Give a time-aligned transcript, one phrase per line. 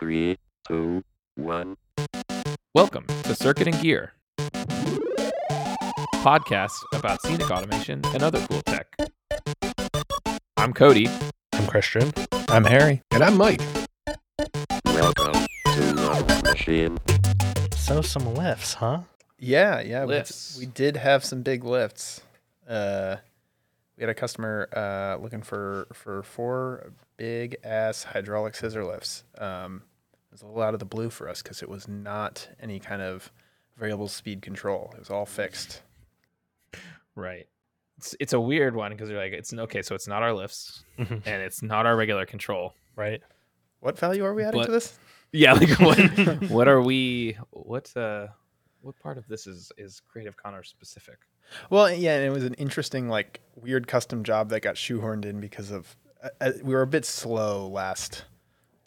[0.00, 1.04] Three, two,
[1.34, 1.76] one.
[2.74, 4.14] Welcome to Circuit and Gear,
[6.24, 8.96] podcast about scenic automation and other cool tech.
[10.56, 11.10] I'm Kody.
[11.52, 12.14] I'm Christian.
[12.48, 13.02] I'm Harry.
[13.10, 13.60] And I'm Mike.
[14.86, 16.98] Welcome to Love Machine.
[17.76, 19.00] So some lifts, huh?
[19.38, 20.06] Yeah, yeah.
[20.06, 20.56] we- Lifts.
[20.58, 22.22] We, did have some big lifts.
[22.66, 23.16] Uh,
[23.98, 29.24] we had a customer uh, looking for for four big ass hydraulic scissor lifts.
[29.36, 29.82] Um,
[30.30, 32.78] it was a little out of the blue for us because it was not any
[32.78, 33.32] kind of
[33.76, 34.90] variable speed control.
[34.94, 35.82] It was all fixed.
[37.14, 37.46] Right.
[37.98, 40.84] It's, it's a weird one because you're like, it's okay, so it's not our lifts
[40.98, 41.22] Mhm.
[41.26, 42.74] and it's not our regular control.
[42.96, 43.22] Right.
[43.80, 44.98] What value are we adding But- to this?
[45.32, 45.98] Yeah, like what?
[46.50, 47.36] what are we?
[47.50, 47.96] What?
[47.96, 48.26] Uh,
[48.80, 51.18] what part of this is is Creative Conners specific?
[51.70, 55.40] Well, yeah, and it was an interesting, like, weird custom job that got shoehorned in
[55.40, 58.24] because of uh, uh, we were a bit slow last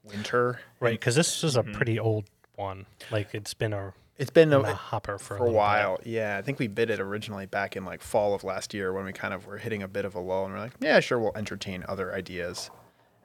[0.04, 0.60] winter.
[0.80, 0.92] Right.
[1.00, 1.74] Because this is a Mhm.
[1.74, 2.26] pretty old
[2.56, 2.86] one.
[3.12, 5.56] Like it's been a, It's been in a, hopper for, for a bit.
[5.56, 6.00] while.
[6.04, 9.06] Yeah, I think we bid it originally back in like fall of last year when
[9.06, 11.20] we kind of were hitting a bit of a lull, and we're like, yeah, sure,
[11.20, 12.70] we'll entertain other ideas.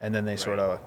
[0.01, 0.79] And then they sort of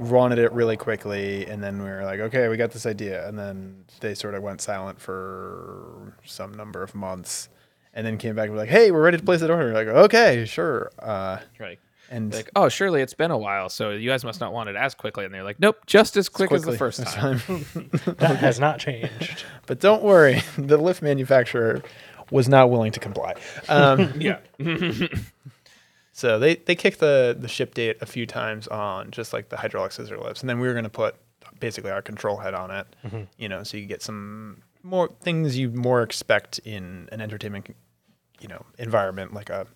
[0.00, 3.38] wanted it really quickly, and then we were like, okay, we got this idea, and
[3.38, 7.48] then they sort of went silent for some number of months,
[7.94, 9.66] and then came back and were like, hey, we're ready to place an order.
[9.66, 10.90] We're like, okay, sure.
[10.98, 11.78] Uh, Right.
[12.10, 14.76] And Like, oh, surely it's been a while, so you guys must not want it
[14.76, 15.24] as quickly.
[15.24, 17.40] And they're like, nope, just as quick as the first this time.
[18.18, 19.44] That has not changed.
[19.66, 21.82] but don't worry, the lift manufacturer
[22.30, 23.34] was not willing to comply.
[23.68, 24.38] Um, yeah.
[26.12, 29.56] So they, they kicked the, the ship date a few times on just like the
[29.56, 31.14] hydraulic scissor lifts, and then we were going to put
[31.60, 32.86] basically our control head on it,
[33.36, 37.74] you know, so you get some more things you more expect in an entertainment,
[38.40, 39.66] you know, environment like a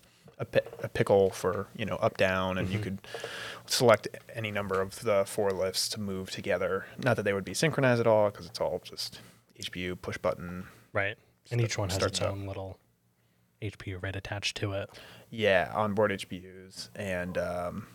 [0.41, 2.99] a, pi- a pickle for you know up down, and you could
[3.67, 6.85] select any number of the four lifts to move together.
[7.01, 9.21] Not that they would be synchronized at all, because it's all just
[9.61, 10.65] HPU push button.
[10.91, 11.15] Right.
[11.51, 12.31] And each one has its up.
[12.31, 12.77] own little
[13.61, 14.89] HPU right attached to it.
[15.29, 17.87] Yeah, onboard HPUs, and um,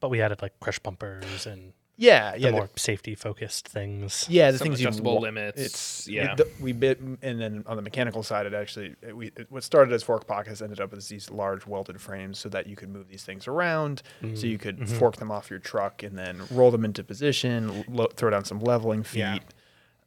[0.00, 4.26] But we added like crush bumpers and yeah, the yeah, the- more safety focused things.
[4.28, 6.34] Yeah, the Some things you adjustable wa- limits, It's yeah.
[6.34, 9.62] the- we bit, and then on the mechanical side, it actually it, we it, what
[9.62, 12.88] started as fork pockets ended up as these large welded frames, so that you could
[12.88, 14.02] move these things around.
[14.34, 18.08] So you could fork them off your truck and then roll them into position, lo-
[18.16, 19.38] throw down some leveling feet, Yeah.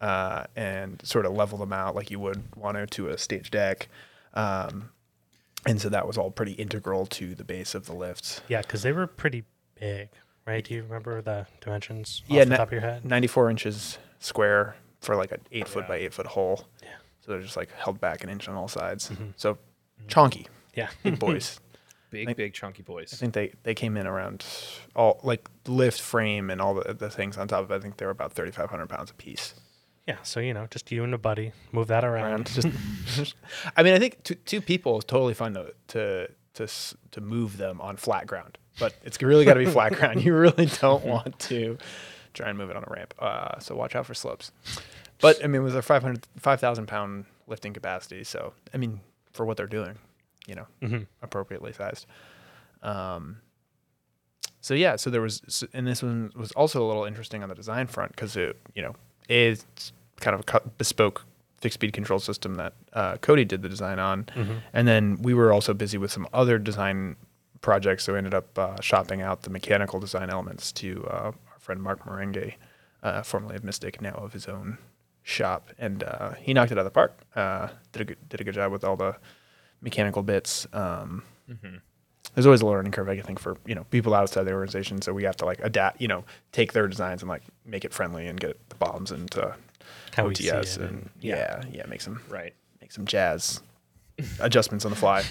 [0.01, 3.51] uh, and sort of level them out like you would want to to a stage
[3.51, 3.87] deck.
[4.33, 4.89] Um,
[5.67, 8.41] and so that was all pretty integral to the base of the lifts.
[8.47, 9.45] Yeah, because they were pretty
[9.79, 10.09] big,
[10.45, 10.63] right?
[10.63, 13.05] Do you remember the dimensions off Yeah, the na- top of your head?
[13.05, 15.87] 94 inches square for like an eight foot Yeah.
[15.87, 16.65] by eight foot hole.
[16.81, 16.89] Yeah.
[17.21, 19.09] So they're just like held back an inch on all sides.
[19.09, 19.33] Mhm.
[19.35, 19.57] So
[20.07, 20.47] chunky.
[20.75, 20.89] Yeah.
[21.03, 21.59] big boys.
[22.11, 23.13] Big, Like- big, chunky boys.
[23.13, 24.45] I think they, they came in around
[24.95, 27.75] all like lift frame and all the, the things on top of it.
[27.75, 29.55] I think they were about 3,500 pounds a piece.
[30.07, 30.17] Yeah.
[30.23, 32.25] So, you know, just you and a buddy move that around.
[32.31, 32.45] Around
[33.07, 33.35] just,
[33.75, 36.67] I mean, I think two, two people is totally fun to, to, to,
[37.11, 40.21] to move them on flat ground, but it's really got to be flat ground.
[40.25, 41.77] You really don't want to
[42.33, 43.13] try and move it on a ramp.
[43.19, 44.51] Uh, so watch out for slopes.
[45.21, 48.99] But I mean, with their 500, 5,000 pound lifting capacity, so I mean,
[49.31, 49.97] for what they're doing,
[50.47, 51.07] you know, Mhm.
[51.21, 52.05] appropriately sized.
[52.83, 53.37] Um,
[54.61, 57.55] so yeah, so there was, and this one was also a little interesting on the
[57.55, 58.95] design front because it, you know,
[59.29, 59.65] is
[60.19, 61.23] kind of a bespoke
[61.59, 64.59] fixed speed control system that uh, Kody did the design on, Mhm.
[64.73, 67.15] and then we were also busy with some other design
[67.65, 71.59] projects, so we ended up uh, shopping out the mechanical design elements to uh, our
[71.59, 72.53] friend Mark Merengue,
[73.03, 74.77] uh, formerly of Mystic, now of his own
[75.23, 77.19] shop, and uh, he knocked it out of the park.
[77.35, 79.15] Uh, did a good, did a good job with all the
[79.81, 80.67] mechanical bits.
[80.73, 81.81] Um, Mhm.
[82.33, 85.01] There's always a learning curve, I think, for you know people outside the organization.
[85.01, 87.93] So we have to like adapt, you know, take their designs and like make it
[87.93, 89.55] friendly and get the bombs into
[90.15, 92.53] How we see OTS it and, and- yeah, yeah, make some Right.
[92.81, 93.61] make some jazz
[94.39, 95.23] adjustments on the fly.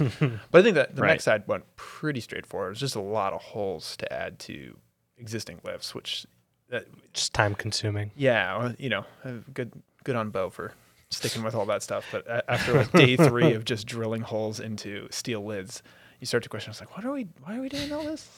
[0.51, 1.09] but I think that the Right.
[1.11, 2.73] next side went pretty straightforward.
[2.73, 4.77] It's just a lot of holes to add to
[5.17, 6.27] existing lifts, which,
[6.69, 8.11] that, Just time consuming.
[8.17, 9.05] yeah, you know,
[9.53, 9.73] good
[10.05, 10.73] good on Bo for
[11.11, 12.05] sticking with all that stuff.
[12.13, 15.83] But after like day three of just drilling holes into steel lids,
[16.21, 16.71] you start to question.
[16.71, 17.29] It's like, what are we?
[17.43, 18.29] Why are we doing all this?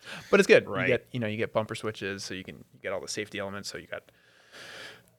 [0.30, 0.68] but it's good.
[0.68, 0.82] Right.
[0.82, 3.08] You get you know you get bumper switches, so you can you get all the
[3.08, 3.70] safety elements.
[3.70, 4.04] So you got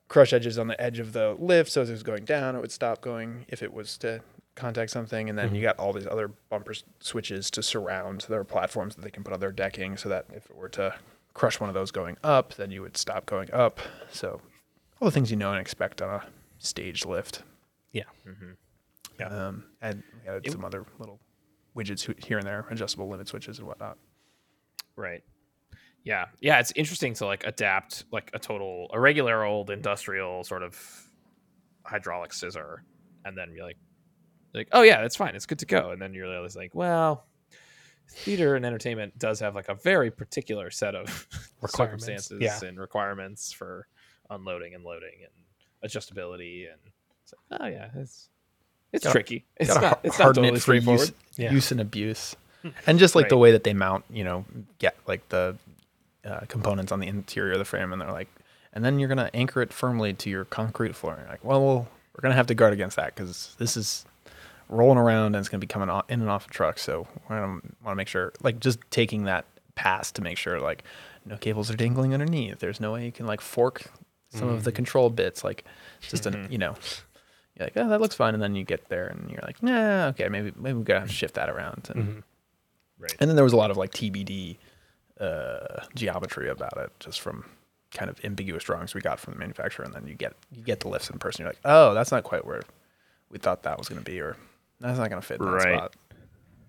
[0.08, 2.62] crush edges on the edge of the lift, so as it was going down, it
[2.62, 4.22] would stop going if it was to
[4.58, 5.30] contact something.
[5.30, 9.10] And then you got all these other bumper switches to surround their platforms that they
[9.12, 10.94] can put on their decking, so that if it were to
[11.34, 13.80] crush one of those going up, then you would stop going up.
[14.12, 14.42] So
[15.00, 16.26] all the things you know and expect on a
[16.60, 17.44] staged lift.
[17.92, 18.04] Yeah.
[19.20, 19.28] Yeah.
[19.28, 21.20] Um, and we added It- some other little
[21.76, 23.98] widgets here and there, adjustable limit switches and whatnot.
[24.96, 25.24] Right.
[26.04, 30.64] Yeah, yeah, it's interesting to like adapt like a total a regular old industrial sort
[30.64, 30.80] of
[31.84, 32.84] hydraulic scissor,
[33.26, 33.78] and then you're like,
[34.58, 37.26] like, oh yeah, that's fine, it's good to go, and then you're always like, well,
[38.10, 41.28] theater and entertainment does have like a very particular set of
[41.68, 42.60] circumstances yeah.
[42.64, 43.88] and requirements for
[44.30, 46.80] unloading and loading and adjustability, and
[47.24, 48.30] it's like, oh yeah, it's
[48.92, 49.46] it's Gotta- tricky.
[49.58, 51.12] It's Gotta not it's not harden totally it for use.
[51.38, 51.52] Yeah.
[51.52, 52.36] use and abuse,
[52.86, 54.46] and just like the way that they mount, you know,
[54.80, 55.58] get like the
[56.26, 58.30] uh, components on the interior of the frame, and they're like,
[58.74, 61.14] and then you're gonna anchor it firmly to your concrete floor.
[61.14, 64.06] And you're like, well, well, we're gonna have to guard against that because this is
[64.70, 66.78] rolling around and it's gonna be coming in and off the truck.
[66.80, 70.84] So we're want to make sure, like, just taking that pass to make sure, like,
[71.26, 72.60] no cables are dangling underneath.
[72.60, 73.84] There's no way you can like fork
[74.30, 75.44] some of the control bits.
[75.44, 75.64] Like,
[76.02, 76.48] just Mhm.
[76.48, 76.76] a you know.
[77.58, 80.08] You're like, oh, that looks fine, and then you get there, and you're like, nah,
[80.10, 81.90] okay, maybe maybe we gotta have to shift that around.
[81.94, 82.24] And, Mhm.
[83.00, 83.16] Right.
[83.20, 84.58] and then there was a lot of like TBD
[85.20, 87.46] uh, geometry about it, just from
[87.92, 90.82] kind of ambiguous drawings we got from the manufacturer, and then you get you get
[90.82, 91.42] the lifts in person.
[91.44, 92.62] You're like, oh, that's not quite where
[93.30, 94.38] we thought that was going to be, or
[94.80, 95.78] that's not going to fit in that Right.
[95.78, 95.96] spot.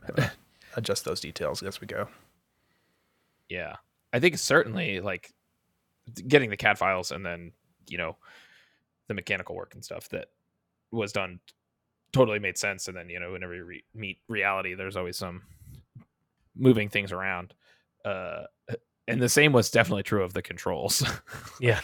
[0.06, 0.32] Gotta
[0.76, 2.08] Adjust those details as we go.
[3.49, 3.76] Yeah,
[4.12, 5.32] I think certainly like
[6.26, 7.52] getting the CAD files and then
[7.88, 8.16] you know
[9.08, 10.26] the mechanical work and stuff that
[10.93, 11.40] was done
[12.12, 12.88] totally made sense.
[12.88, 15.43] And then you know whenever you re- meet reality, there's always some
[16.54, 17.54] moving things around.
[18.04, 18.44] Uh,
[19.08, 21.02] and the same was definitely true of the controls.
[21.61, 21.81] Yeah.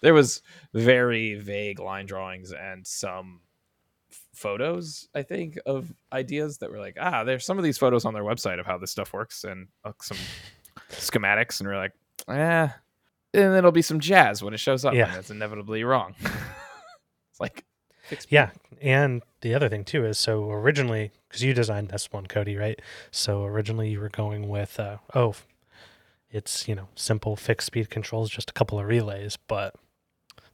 [0.00, 0.42] there was
[0.74, 3.45] very vague line drawings and some f-
[4.36, 8.14] photos i think of ideas that were like ah there's some of these photos on
[8.14, 10.18] their website of how this stuff works and uh, some
[10.90, 11.92] schematics and we're like
[12.28, 12.68] eh
[13.34, 15.08] and it'll be some jazz when it shows up Yeah.
[15.08, 16.14] and it's inevitably wrong
[17.30, 17.64] it's like
[18.30, 18.50] Yeah,
[18.80, 22.80] and the other thing too is so originally because you designed this one, Kody, right?
[23.10, 25.34] So originally you were going with uh, oh,
[26.30, 29.74] it's you know simple fixed speed controls, just a couple of relays, but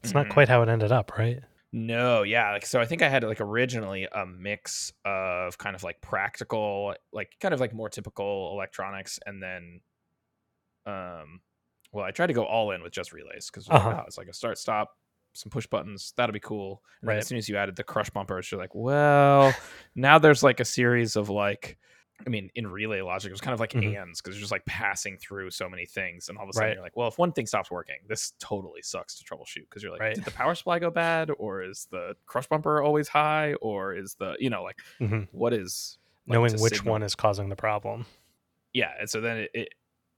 [0.02, 0.30] it's not Mhm.
[0.30, 1.40] quite how it ended up, right?
[1.72, 2.52] No, yeah.
[2.52, 6.94] Like so I think I had like originally a mix of kind of like practical,
[7.12, 9.80] like kind of like more typical electronics and then
[10.86, 11.40] um
[11.92, 14.02] well, I tried to go all in with just relays because Uh-huh.
[14.06, 14.96] it's like a start stop,
[15.34, 16.82] some push buttons, that'll be cool.
[17.02, 17.18] And Right.
[17.18, 19.54] as soon as you added the crush bumpers, you're like, well,
[19.94, 21.78] now there's like a series of like
[22.26, 23.96] I mean, in relay logic, it was kind of like Mhm.
[23.96, 26.68] ands because you're just like passing through so many things, and all of a sudden
[26.68, 26.74] Right.
[26.74, 29.92] you're like, well, if one thing stops working, this totally sucks to troubleshoot because you're
[29.92, 30.14] like, Right.
[30.14, 34.14] did the power supply go bad, or is the crush bumper always high, or is
[34.14, 37.56] the you know like hmm what is like, Knowing which signal- one is causing the
[37.56, 38.06] problem.
[38.72, 39.68] yeah, and so then it, it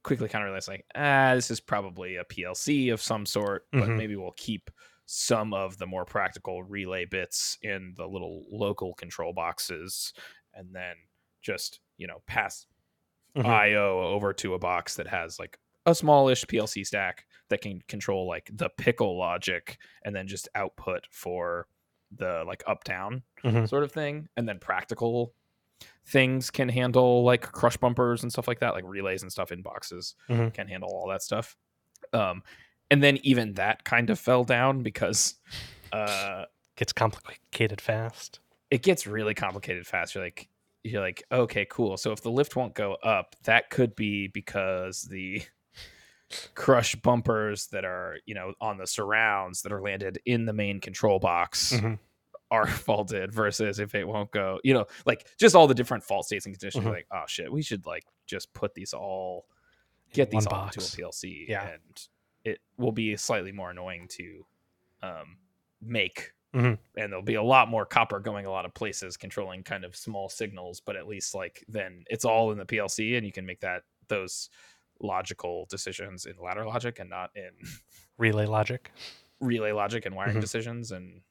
[0.03, 3.89] quickly kind of realized like, ah, this is probably a PLC of some sort, but
[3.89, 3.97] Mhm.
[3.97, 4.71] maybe we'll keep
[5.06, 10.12] some of the more practical relay bits in the little local control boxes,
[10.53, 10.95] and then
[11.44, 12.67] just you know pass
[13.37, 13.46] Mhm.
[13.46, 18.26] IO over to a box that has like a smallish PLC stack that can control
[18.29, 21.67] like the pickle logic and then just output for
[22.17, 23.69] the like up down Mhm.
[23.69, 24.29] sort of thing.
[24.37, 25.35] And then practical
[26.06, 29.62] things can handle like crush bumpers and stuff like that, like relays and stuff in
[29.62, 30.55] boxes Mhm.
[30.55, 31.56] can handle all that stuff.
[32.12, 32.43] Um,
[32.91, 35.41] and then even that kind of fell down because
[35.93, 36.44] uh,
[36.76, 38.38] Gets complicated fast.
[38.70, 40.14] it gets really complicated fast.
[40.14, 40.49] You're like,
[40.85, 41.97] you're like, okay, cool.
[41.97, 45.43] So if the lift won't go up, that could be because the
[46.55, 50.81] crush bumpers that are, you know, on the surrounds that are landed in the main
[50.81, 51.99] control box Mhm.
[52.51, 56.27] are faulted versus if it won't go, you know, like just all the different fault
[56.27, 56.85] states and conditions.
[56.85, 56.91] Mhm.
[56.93, 59.47] Like, oh shit, we should like just put these all,
[60.13, 60.82] get these one all into a.
[60.82, 61.69] PLC, Yeah.
[61.70, 62.08] and
[62.44, 64.47] it will be slightly more annoying to
[65.03, 65.39] um,
[65.81, 66.79] make Mhm.
[66.96, 69.96] and there'll be a lot more copper going a lot of places controlling kind of
[69.96, 73.44] small signals but at least like then it's all in the plc and you can
[73.46, 74.51] make that those
[75.01, 77.51] logical decisions in ladder logic and not in
[78.19, 78.93] Relay logic,
[79.41, 80.41] relay logic and wiring Mhm.
[80.41, 81.23] decisions and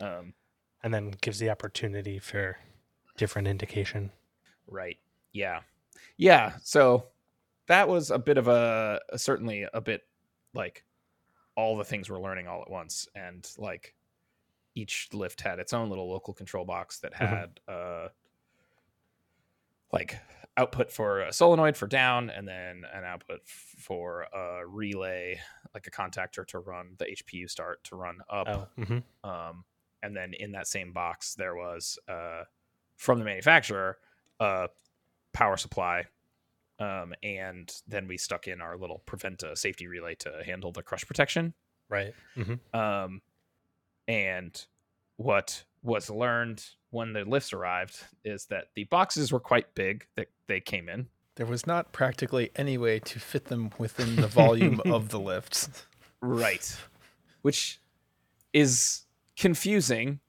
[0.00, 0.34] um
[0.82, 2.58] and then gives the opportunity for
[3.16, 4.12] different indication.
[4.66, 4.98] right
[5.32, 5.62] yeah
[6.18, 7.08] yeah so
[7.68, 10.02] that was a bit of a certainly a bit
[10.54, 10.84] like
[11.56, 13.95] all the things we're learning all at once and like
[14.76, 17.28] each lift had its own little local control box that Mhm.
[17.28, 18.08] had uh
[19.92, 20.18] like
[20.56, 25.38] output for a solenoid for down and then an output for a relay
[25.74, 29.64] like a contactor to run the hpu start to run up Oh, hmm um,
[30.02, 32.44] and then in that same box there was uh,
[32.96, 33.98] from the manufacturer
[34.40, 34.68] a
[35.32, 36.06] power supply
[36.78, 41.06] um, and then we stuck in our little preventa safety relay to handle the crush
[41.06, 41.54] protection
[41.88, 42.14] right.
[42.34, 43.20] hmm um,
[44.08, 44.66] and
[45.16, 50.28] what was learned when the lifts arrived is that the boxes were quite big that
[50.46, 54.80] they came in There was not practically any way to fit them within the volume
[54.86, 55.68] of the lifts.
[56.20, 56.74] Right.
[57.42, 57.80] Which
[58.52, 59.02] is
[59.36, 60.20] confusing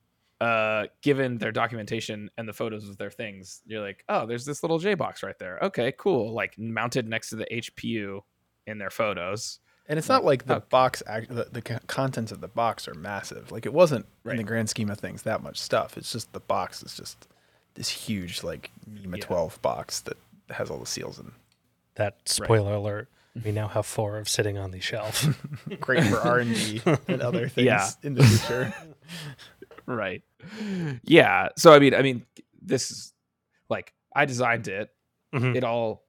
[0.42, 3.62] uh given their documentation and the photos of their things.
[3.66, 5.58] You're like, "Oh, there's this little J box right there.
[5.64, 8.22] Okay, cool." Like mounted next to the HPU
[8.68, 9.60] in their photos.
[9.89, 10.63] And it's not like the oh.
[10.70, 13.51] box, act, the, the contents of the box are massive.
[13.51, 15.98] Like it wasn't in the grand scheme of things that much stuff.
[15.98, 17.27] It's just the box is just
[17.75, 19.24] this huge like NEMA Yeah.
[19.25, 20.17] 12 box that
[20.50, 21.32] has all the seals and
[21.96, 23.08] That spoiler alert.
[23.46, 25.25] We now have four of sitting on the shelf.
[25.79, 27.89] great for R and D and other things Yeah.
[28.03, 28.74] in the future.
[29.86, 30.22] Right.
[31.03, 31.48] Yeah.
[31.56, 32.25] So I mean, I mean,
[32.62, 33.13] this is
[33.70, 34.89] like I designed it.
[35.34, 35.56] Mhm.
[35.56, 36.03] It all,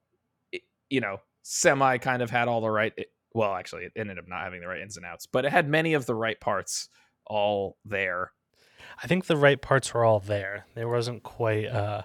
[0.51, 2.93] it, you know, semi kind of had all the right.
[3.35, 5.69] Well, actually, it ended up not having the right ins and outs, but it had
[5.69, 6.89] many of the right parts
[7.27, 8.33] all there.
[9.03, 10.67] I think the right parts were all there.
[10.75, 12.03] There wasn't quite uh,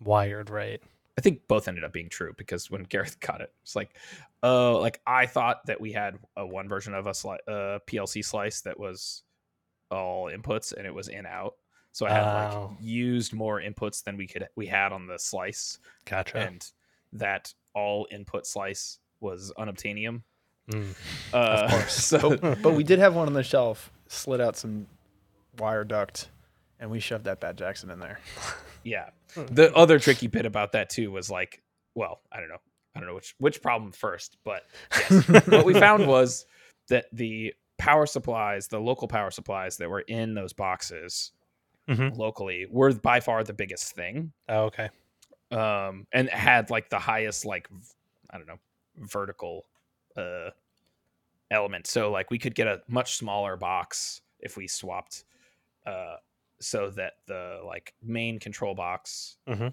[0.00, 0.80] wired right.
[1.16, 3.96] I think both ended up being true because when Gareth got it, it's like,
[4.42, 8.24] oh, like I thought that we had a one version of a sli- uh, PLC
[8.24, 9.22] slice that was
[9.90, 11.54] all inputs and it was in out.
[11.92, 12.70] So I had Oh.
[12.72, 16.38] like used more inputs than we could we had on the slice, Gotcha.
[16.38, 16.68] and
[17.12, 20.22] that all input slice was unobtainium.
[20.70, 20.94] Mm.
[21.32, 21.96] Uh, course.
[22.06, 24.86] So But, but we did have one on the shelf, slid out some
[25.58, 26.28] wire duct,
[26.78, 28.20] and we shoved that Bad Jackson in there.
[28.84, 31.62] yeah, the other tricky bit about that too was like,
[31.94, 32.60] well, I don't know,
[32.94, 34.62] I don't know which which problem first, but
[35.10, 36.46] yes, what we found was
[36.88, 41.32] that the power supplies, the local power supplies that were in those boxes
[41.88, 42.16] Mhm.
[42.16, 44.32] locally, were by far the biggest thing.
[44.48, 44.88] Oh, okay.
[45.50, 47.68] um and had like the highest like
[48.30, 48.58] I don't know
[48.98, 49.66] vertical
[50.16, 50.50] uh
[51.50, 55.24] element so like we could get a much smaller box if we swapped
[55.86, 56.16] uh
[56.60, 59.72] so that the like main control box Mhm.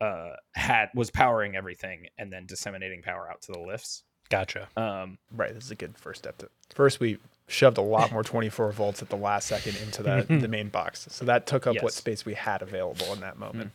[0.00, 4.68] uh had was powering everything and then disseminating power out to the lifts Gotcha.
[4.76, 6.38] um Right, this is a good first step.
[6.38, 10.24] To, first, we shoved a lot more 24 volts at the last second into the,
[10.40, 11.08] the main box.
[11.10, 13.72] So that took up what space we had available in that moment.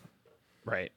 [0.64, 0.94] Right.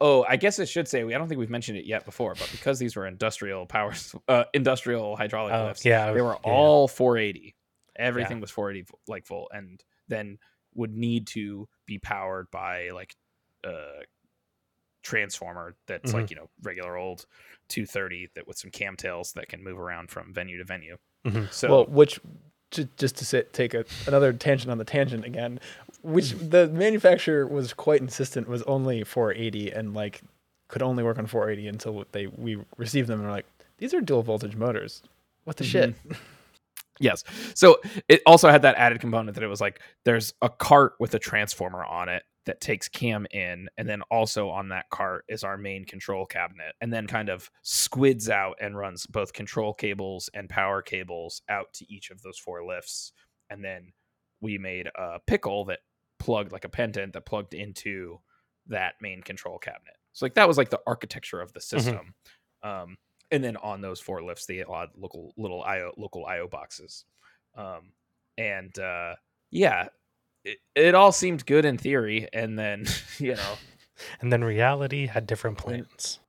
[0.00, 1.14] Oh, I guess it should say we.
[1.14, 4.14] I don't think we've mentioned it yet before, but because these were industrial power, s-
[4.28, 6.50] uh, industrial hydraulic Oh, lifts, yeah, they were yeah.
[6.52, 7.54] all 480.
[7.98, 10.38] Everything was 480 like full, and then
[10.74, 13.14] would need to be powered by like
[13.64, 14.02] a
[15.02, 16.20] transformer that's Mm-hmm.
[16.20, 17.26] like you know regular old
[17.68, 20.96] 230 that with some cam tails that can move around from venue to venue.
[21.24, 21.52] Mhm.
[21.52, 22.20] So well, which
[22.96, 25.60] just to sit, take a, another tangent on the tangent again,
[26.06, 30.22] which the manufacturer was quite insistent was only 480 and like
[30.68, 33.46] could only work on 480 until they we received them and were like,
[33.78, 35.02] these are dual voltage motors.
[35.44, 35.92] What the mm-hmm.
[36.10, 36.18] shit?
[36.98, 37.24] Yes.
[37.54, 41.12] So it also had that added component that it was like there's a cart with
[41.14, 45.44] a transformer on it that takes cam in, and then also on that cart is
[45.44, 50.30] our main control cabinet, and then kind of squids out and runs both control cables
[50.32, 53.12] and power cables out to each of those four lifts.
[53.50, 53.92] And then
[54.40, 55.80] we made a pickle that
[56.18, 58.20] plugged like a pendant that plugged into
[58.68, 59.96] that main control cabinet.
[60.12, 62.14] So like that was like the architecture of the system.
[62.62, 62.96] Um,
[63.30, 67.04] and then on those four lifts they had local little io local io boxes
[67.56, 67.90] um
[68.38, 69.14] and uh
[69.50, 69.88] yeah
[70.44, 72.86] it, it all seemed good in theory and then
[73.18, 73.54] you know
[74.20, 76.20] And then reality had different plans.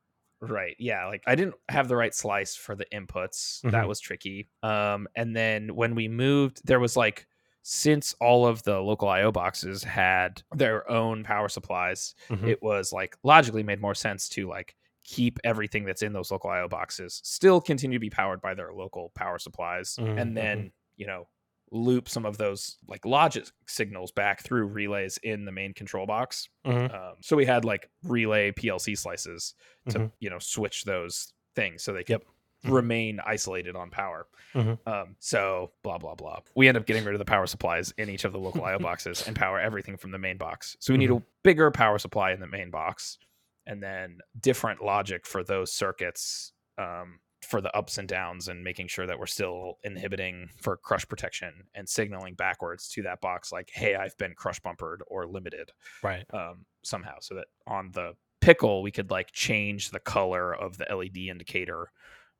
[0.41, 3.87] right yeah like i didn't have the right slice for the inputs that Mhm.
[3.87, 7.27] was tricky um and then when we moved there was like
[7.69, 12.47] since all of the local io boxes had their own power supplies Mhm.
[12.47, 16.49] it was like logically made more sense to like keep everything that's in those local
[16.49, 20.71] IO boxes still continue to be powered by their local power supplies Mhm, and then
[20.95, 21.27] you know
[21.71, 26.47] loop some of those like logic signals back through relays in the main control box
[26.65, 26.93] Mhm.
[26.93, 29.55] um, so we had like relay plc slices
[29.89, 30.11] to Mhm.
[30.19, 32.23] you know switch those things so they could Yep.
[32.73, 34.27] Remain isolated on power.
[34.53, 34.77] Mhm.
[34.87, 36.39] um, so blah blah blah.
[36.55, 38.79] We end up getting rid of the power supplies in each of the local io
[38.89, 40.75] boxes and power everything from the main box.
[40.79, 43.17] So we need a bigger power supply in the main box
[43.65, 48.87] and then different logic for those circuits um, for the ups and downs and making
[48.87, 53.69] sure that we're still inhibiting for crush protection and signaling backwards to that box like
[53.73, 55.71] hey i've been crush bumpered or limited
[56.01, 56.25] Right.
[56.33, 57.15] um, somehow.
[57.19, 61.91] So that on the pickle we could like change the color of the led indicator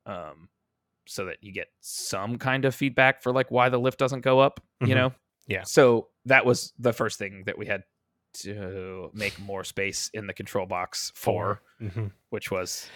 [0.08, 0.50] um,
[1.06, 4.40] so that you get some kind of feedback for like why the lift doesn't go
[4.40, 4.96] up you Mhm.
[4.96, 5.14] know
[5.48, 5.64] Yeah.
[5.64, 7.84] so that was the first thing that we had
[8.42, 12.12] to make more space in the control box for Mhm.
[12.30, 12.90] which was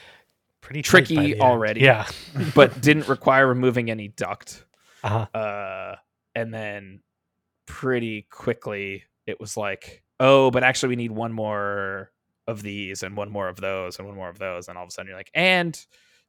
[0.62, 1.42] Pretty Tricky the end.
[1.42, 1.82] already.
[1.82, 2.08] Yeah.
[2.56, 4.66] but didn't require removing any duct
[5.04, 5.26] Uh-huh.
[5.38, 5.96] uh
[6.36, 7.02] and then
[7.66, 12.12] pretty quickly it was like oh but actually we need one more
[12.48, 14.90] of these and one more of those and one more of those and all of
[14.90, 15.86] a sudden you're like and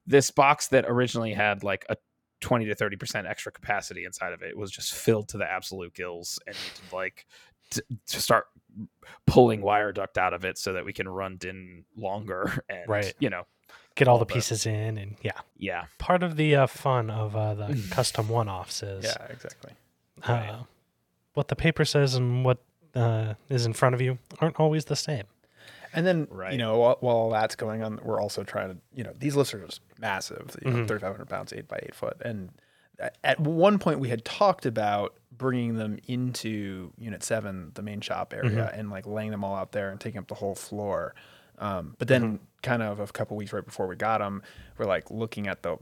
[0.06, 1.96] this box that originally had like a
[2.40, 5.94] 20 to 30 percent extra capacity inside of it was just filled to the absolute
[5.94, 6.56] gills and
[6.92, 7.26] like
[7.70, 8.46] to, to start
[9.26, 13.14] pulling wire duct out of it so that we can run din longer and Right.
[13.20, 13.44] you know
[13.94, 17.10] Get all all the the- pieces in, and yeah, yeah part of the uh, fun
[17.10, 19.72] of uh, the custom one-offs is Yeah, exactly.
[20.28, 20.48] Right.
[20.48, 20.62] uh,
[21.34, 22.58] what the paper says and what
[22.94, 25.24] uh, is in front of you aren't always the same.
[25.94, 26.52] And then, Right.
[26.52, 29.36] you know, while, while all that's going on, we're also trying to, you know, these
[29.36, 30.88] lifts are just massive, you know, Mhm.
[30.88, 32.16] 3,500 pounds, eight by eight foot.
[32.24, 32.50] And
[33.24, 38.32] at one point, we had talked about bringing them into Unit 7, the main shop
[38.34, 41.14] area, and like laying them all out there and taking up the whole floor.
[41.58, 44.42] Um, but then, kind of a couple weeks right before we got them,
[44.78, 45.78] we're like looking at the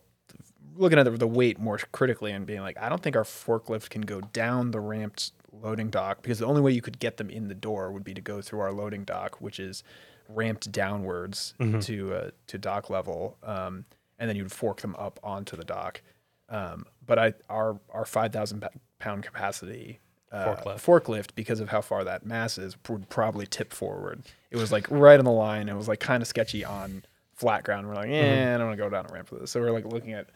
[0.77, 3.91] looking at the, the weight more critically and being like, I don't think our forklift
[3.91, 7.31] can go down the ramped loading dock because the only way you could get them
[7.31, 9.83] in the door would be to go through our loading dock, which is
[10.29, 13.85] ramped downwards to uh, to dock level, um,
[14.19, 16.03] and then you'd fork them up onto the dock.
[16.49, 18.65] Um, but I our our five thousand
[18.99, 20.01] pound capacity.
[20.33, 20.77] Uh, Forklift.
[20.85, 24.23] forklift because of how far that mass is would probably tip forward.
[24.53, 25.69] It was like right on the line.
[25.69, 27.03] It was like kind of sketchy on
[27.35, 27.89] flat ground.
[27.89, 29.51] We're like, yeah, I don't want to go down a ramp for this.
[29.51, 30.29] So we're like looking at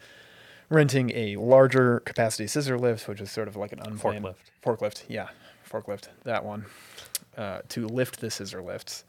[0.69, 4.77] renting a larger capacity scissor lift, which is sort of like an unplanned Forklift.
[4.79, 5.29] Forklift, yeah,
[5.69, 6.65] forklift, that one,
[7.37, 9.03] uh, to lift the scissor lifts.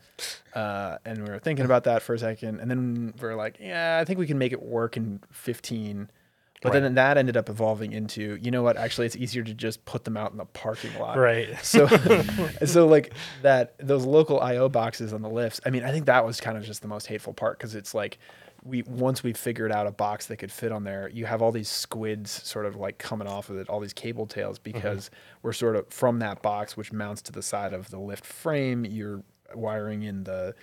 [0.54, 3.58] Uh, and we were thinking about that for a second, and then we are like,
[3.60, 6.10] yeah, I think we can make it work in 15.
[6.62, 8.76] But then that ended up evolving into, you know what?
[8.76, 11.16] Actually, it's easier to just put them out in the parking lot.
[11.16, 11.56] Right.
[11.62, 11.86] So,
[12.64, 15.60] so like that, those local IO boxes on the lifts.
[15.64, 17.94] I mean, I think that was kind of just the most hateful part because it's
[17.94, 18.18] like
[18.66, 21.52] we once we figured out a box that could fit on there, you have all
[21.52, 24.72] these squids sort of like coming off of it, all these cable tails mm-hmm.
[24.72, 25.10] because
[25.42, 28.84] we're sort of from that box which mounts to the side of the lift frame.
[28.84, 29.22] You're
[29.54, 30.54] wiring in the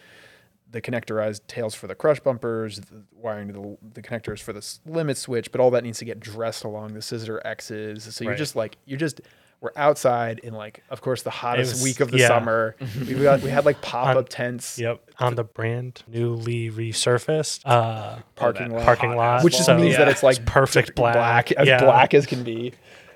[0.70, 4.68] the connectorized tails for the crush bumpers, the wiring to the, the connectors for the
[4.86, 8.04] limit switch, but all that needs to get dressed along the scissor X's.
[8.04, 8.38] So you're Right.
[8.38, 9.22] just like you're just
[9.64, 12.28] we're outside in like of course the hottest was- week of the yeah.
[12.28, 12.76] summer.
[13.00, 15.02] we got we had like pop On- up tents, Yep.
[15.20, 20.08] On the brand newly resurfaced uh, parking lot, parking lot, which just so- means that
[20.10, 21.14] it's like It's perfect black.
[21.16, 21.80] black as Yeah.
[21.84, 22.74] black as can be.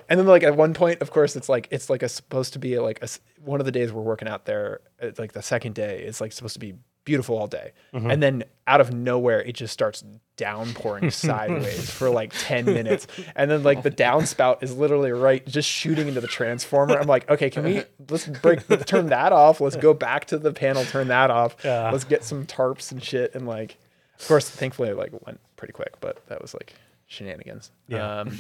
[0.10, 2.60] And then like at one point, of course, it's like it's like a supposed to
[2.60, 3.10] be like a
[3.44, 4.80] one of the days we're working out there.
[5.00, 6.76] It's like the second day, it's like supposed to be
[7.08, 8.12] beautiful all day, Mm-hmm.
[8.12, 10.04] and then out of nowhere, it just starts
[10.36, 15.70] downpouring sideways for like ten minutes, and then like the downspout is literally right, just
[15.70, 17.00] shooting into the transformer.
[17.00, 19.62] I'm like, okay, can we let's break let's turn that off.
[19.62, 21.56] Let's go back to the panel, turn that off.
[21.64, 21.90] Yeah.
[21.92, 23.78] Let's get some tarps and shit, and like,
[24.20, 26.74] of course, thankfully, it like went pretty quick, but that was like
[27.08, 27.72] shenanigans.
[27.88, 28.20] Yeah.
[28.22, 28.38] Um,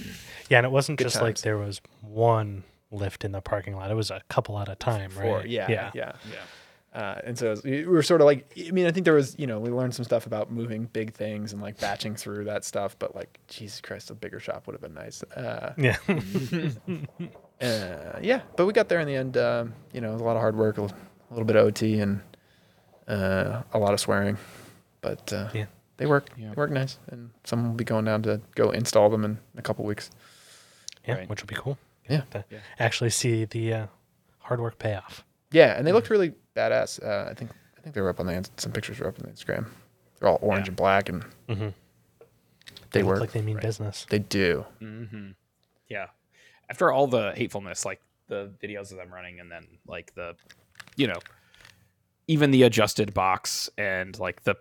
[0.49, 3.89] Yeah, and it wasn't just like there was one lift in the parking lot.
[3.91, 5.47] It was a couple at a time, for right?
[5.47, 6.11] yeah, yeah, Yeah.
[6.31, 6.37] yeah
[6.97, 9.37] Uh, and so was- we were sort of like, I mean, I think there was,
[9.37, 12.65] you know, we learned some stuff about moving big things and like batching through that
[12.65, 12.97] stuff.
[12.97, 15.21] But like, Jesus Christ, a bigger shop would have been nice.
[15.23, 15.97] Uh, Yeah.
[17.61, 19.37] uh, yeah, but we got there in the end.
[19.37, 20.81] Um, you know, it was a lot of hard work, a
[21.29, 22.21] little bit of OT, and
[23.07, 24.37] uh, a lot of swearing.
[25.01, 25.65] But uh, Yeah.
[25.97, 26.29] they work.
[26.37, 26.49] Yeah.
[26.49, 29.61] They work nice, and someone will be going down to go install them in a
[29.61, 30.09] couple weeks.
[31.07, 31.29] yeah, Right.
[31.29, 31.77] which would be cool.
[32.09, 32.21] Yeah.
[32.31, 32.59] To Yeah.
[32.79, 33.87] actually see the uh,
[34.39, 35.23] hard work pay off.
[35.51, 37.01] Yeah, and they looked really badass.
[37.03, 39.17] Uh, I think I think they were up on the ins- some pictures were up
[39.19, 39.67] on the Instagram.
[40.19, 40.71] They're all orange Yeah.
[40.71, 41.69] and black, and Mm-hmm.
[42.91, 43.19] they look work.
[43.21, 43.63] like they mean Right.
[43.63, 44.05] business.
[44.09, 44.65] they do.
[44.79, 45.31] hmm
[45.87, 46.07] Yeah.
[46.69, 50.35] After all the hatefulness, like the videos of them running, and then like the,
[50.97, 51.19] you know,
[52.27, 54.55] even the adjusted box and like the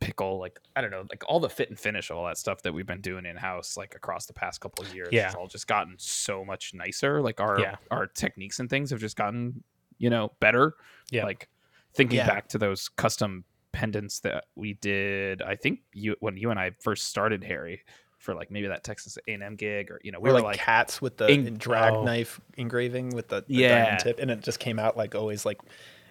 [0.00, 2.74] pickle, like I don't know, like all the fit and finish, all that stuff that
[2.74, 5.26] we've been doing in house, like across the past couple of years, Yeah.
[5.26, 7.22] has all just gotten so much nicer.
[7.22, 7.76] Like our Yeah.
[7.90, 9.64] our techniques and things have just gotten,
[9.98, 10.74] you know, better.
[11.10, 11.24] Yeah.
[11.24, 11.48] Like
[11.94, 12.26] thinking Yeah.
[12.26, 16.72] back to those custom pendants that we did, I think you when you and I
[16.80, 17.82] first started Harry
[18.18, 20.58] for like maybe that Texas A&M gig or you know we We were like, like
[20.58, 22.02] cats with the ing- drag oh.
[22.02, 23.84] knife engraving with the, the Yeah.
[23.84, 25.60] diamond tip, and it just came out like always like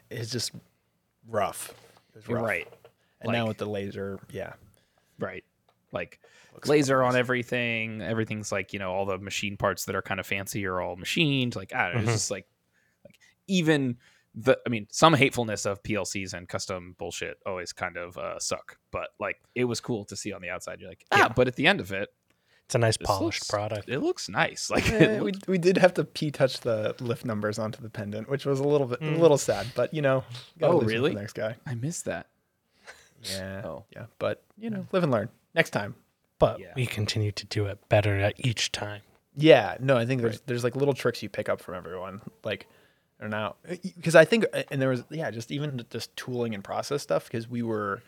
[0.09, 0.51] it's just
[1.27, 1.73] rough.
[2.15, 2.45] It You're rough.
[2.47, 2.67] right.
[3.21, 4.53] And now with the laser, yeah,
[5.19, 5.43] Right.
[5.91, 6.19] Like
[6.53, 8.01] looks laser on everything.
[8.01, 10.95] Everything's like, you know, all the machine parts that are kind of fancy are all
[10.95, 11.55] machined.
[11.55, 12.01] Like, I don't know.
[12.01, 12.13] Mhm.
[12.13, 12.47] It's just like, like
[13.47, 13.97] even
[14.33, 18.77] the, I mean, some hatefulness of PLCs and custom bullshit always kind of uh, suck,
[18.91, 20.79] but like it was cool to see on the outside.
[20.81, 21.27] You're like, ah, Yeah.
[21.29, 22.09] but at the end of it,
[22.65, 23.87] It's a nice polished looks- product.
[23.89, 24.69] it looks nice.
[24.69, 27.89] Like, Eh, it we, we did have to p touch the lift numbers onto the
[27.89, 29.17] pendant, which was a little bit Mm.
[29.17, 30.23] a little sad, but you know,
[30.61, 31.13] Oh, lose it for really?
[31.13, 32.27] The next guy, I missed that.
[33.23, 33.85] yeah, Oh.
[33.95, 35.29] yeah, but you know, live and learn.
[35.53, 35.95] Next time,
[36.37, 36.73] But Yeah.
[36.75, 39.01] we continue to do it better at each time.
[39.37, 42.19] Yeah, no, I think there's there's like little tricks you pick up from everyone.
[42.43, 42.67] Like,
[43.21, 43.55] or now
[43.95, 47.01] because uh, I think uh, and there was yeah just even just tooling and process
[47.01, 48.01] stuff because we were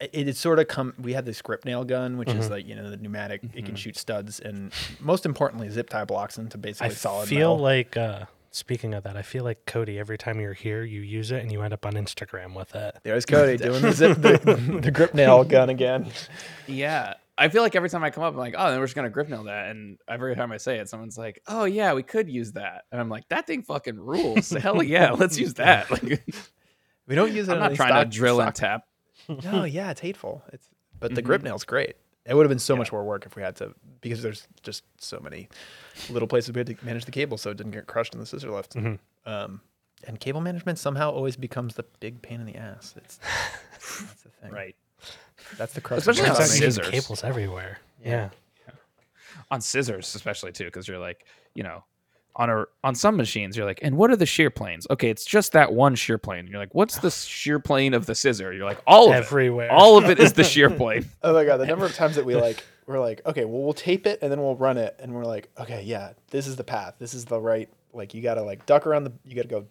[0.00, 2.52] it had sort of come we had this grip nail gun which is mm-hmm.
[2.52, 3.74] like you know the pneumatic it can mm-hmm.
[3.74, 7.58] shoot studs and most importantly zip tie blocks into basically I solid feel metal.
[7.58, 8.24] like uh,
[8.56, 9.98] speaking of that, I feel like Kody.
[9.98, 12.96] Every time you're here, you use it and you end up on Instagram with it.
[13.02, 16.10] there's Kody doing the zip the, the grip nail gun again
[16.66, 17.14] Yeah.
[17.38, 19.10] I feel like every time I come up, I'm like, oh, then we're just gonna
[19.10, 19.68] grip nail that.
[19.70, 22.84] And every time I say it, someone's like, oh yeah, we could use that.
[22.90, 24.50] And I'm like, that thing fucking rules.
[24.50, 25.90] Hell yeah, let's use that.
[25.90, 26.24] Like,
[27.06, 28.82] we don't use it I'm not trying stock- to drill stock- and tap.
[29.52, 30.68] no yeah it's hateful it's
[31.00, 31.96] but the grip nail's great
[32.26, 34.84] it would have been so much more work if we had to because there's just
[35.00, 35.48] so many
[36.10, 38.26] little places we had to manage the cable so it didn't get crushed in the
[38.26, 38.76] scissor lift
[39.24, 39.60] um,
[40.04, 43.18] and cable management somehow always becomes the big pain in the ass it's
[43.80, 44.76] that's the thing Right.
[45.56, 46.60] That's the crux Especially of on Turns out it.
[46.60, 46.90] you need scissors.
[46.90, 47.78] cables everywhere.
[48.04, 48.30] Yeah.
[49.50, 51.84] On scissors, especially too, because you're like, you know,
[52.34, 54.86] on a on some machines, you're like, and what are the shear planes?
[54.90, 56.40] Okay, it's just that one shear plane.
[56.40, 58.52] And you're like, what's the shear plane of the scissor?
[58.52, 59.66] You're like, all of Everywhere.
[59.66, 59.70] it.
[59.70, 61.06] All of it is the shear plane.
[61.22, 63.72] oh my god the number of times that we like we're like okay well we'll
[63.72, 66.64] tape it and then we'll run it and we're like okay yeah this is the
[66.64, 69.64] path this is the right like you gotta like duck around the you gotta go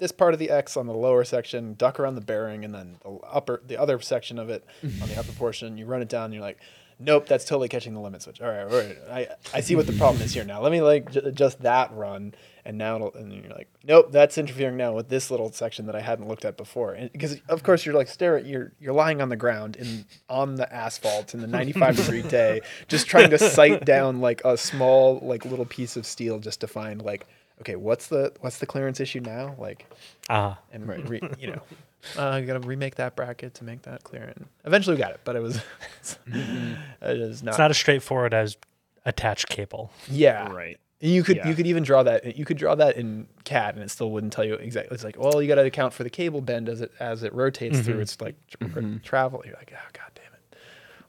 [0.00, 2.96] this part of the X on the lower section, duck around the bearing, and then
[3.04, 5.78] the upper, the other section of it on the upper portion.
[5.78, 6.58] You run it down, and you're like,
[6.98, 8.40] nope, that's totally catching the limit switch.
[8.40, 10.60] All right, all right, I, I see what the problem is here now.
[10.60, 12.34] Let me like j- adjust that run,
[12.64, 15.96] and now it'll, and you're like, nope, that's interfering now with this little section that
[15.96, 16.92] I hadn't looked at before.
[16.92, 20.56] And because of course you're like staring, you're you're lying on the ground in on
[20.56, 25.20] the asphalt in the 95 degree day, just trying to sight down like a small
[25.22, 27.26] like little piece of steel just to find like.
[27.60, 29.54] Okay, what's the what's the clearance issue now?
[29.58, 29.86] Like,
[30.28, 31.62] Ah, and re, you know,
[32.16, 34.32] uh, you gotta remake that bracket to make that clear.
[34.34, 35.56] And eventually we got it, but it was
[36.26, 37.50] it is not.
[37.52, 38.56] it's not as straightforward as
[39.04, 39.90] attached cable.
[40.10, 40.78] yeah, Right.
[41.02, 41.48] And you could Yeah.
[41.48, 42.36] you could even draw that.
[42.36, 44.94] You could draw that in CAD, and it still wouldn't tell you exactly.
[44.94, 47.32] It's like, well, you got to account for the cable bend as it as it
[47.32, 49.42] rotates through its like tr- travel.
[49.46, 50.58] You're like, oh god damn it,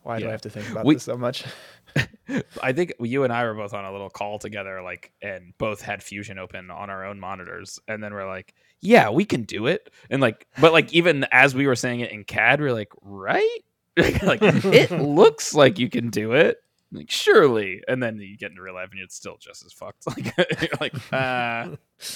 [0.04, 1.44] why do I have to think about We- this so much?
[2.62, 5.82] I think you and I were both on a little call together, like, and both
[5.82, 9.67] had Fusion open on our own monitors, and then we're like, "Yeah, we can do
[9.67, 12.73] it." And like, but like, even as we were saying it in CAD, we are
[12.73, 13.60] like, "Right?
[14.23, 16.58] like, it looks like you can do it."
[16.93, 20.06] Like, surely, and then you get into real life, and it's still just as fucked.
[20.08, 21.75] Like, you're like, uh,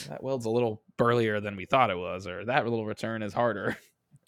[0.09, 3.33] that weld's a little burlier than we thought it was, or that little return is
[3.33, 3.77] harder.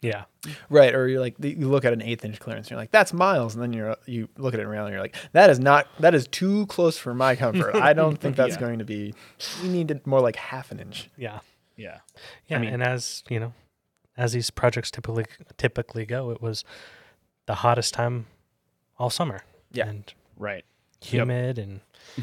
[0.02, 0.26] Yeah.
[0.70, 3.14] Right, or you're like you look at an eighth inch clearance, and you're like, that's
[3.14, 5.88] miles, and then you're you look at it around, and you're like, that is not
[6.00, 7.76] that is too close for my comfort.
[7.76, 8.60] I don't think that's Yeah.
[8.60, 9.14] going to be.
[9.64, 11.10] We need it more like half an inch.
[11.18, 11.40] Yeah.
[11.76, 12.00] Yeah,
[12.48, 12.60] Yeah.
[12.60, 13.54] mean- and as you know,
[14.16, 15.26] as these projects typically
[15.58, 16.64] typically go, it was
[17.48, 18.28] the hottest time
[19.00, 19.42] all summer.
[19.72, 19.88] Yeah.
[19.88, 20.64] And right.
[21.02, 21.82] humid and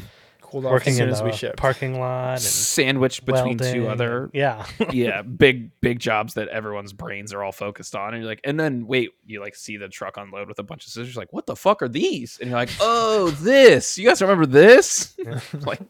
[0.55, 1.57] Cooled off working as soon in as we the shipped.
[1.57, 4.65] parking lot and Sandwiched between welding two and- other yeah.
[4.91, 8.57] yeah, big big jobs that everyone's brains are all focused on, and you're like, and
[8.57, 11.45] then wait, you like see the truck unload with a bunch of scissors, like, what
[11.45, 12.37] the fuck are these?
[12.39, 13.97] And you're like, oh, this.
[13.97, 15.13] You guys remember this?
[15.65, 15.81] like,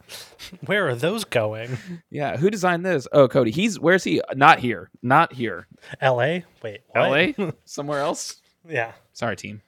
[0.66, 1.78] Where are those going?
[2.10, 3.08] yeah, who designed this?
[3.12, 3.52] Oh, Kody.
[3.52, 4.20] He's where's he?
[4.34, 4.90] Not here.
[5.04, 5.68] Not here.
[6.02, 6.44] L.A.
[6.64, 6.82] Wait.
[6.90, 7.04] what?
[7.06, 7.36] L.A.
[7.66, 8.38] Somewhere else.
[8.68, 8.94] yeah.
[9.14, 9.62] Sorry, team.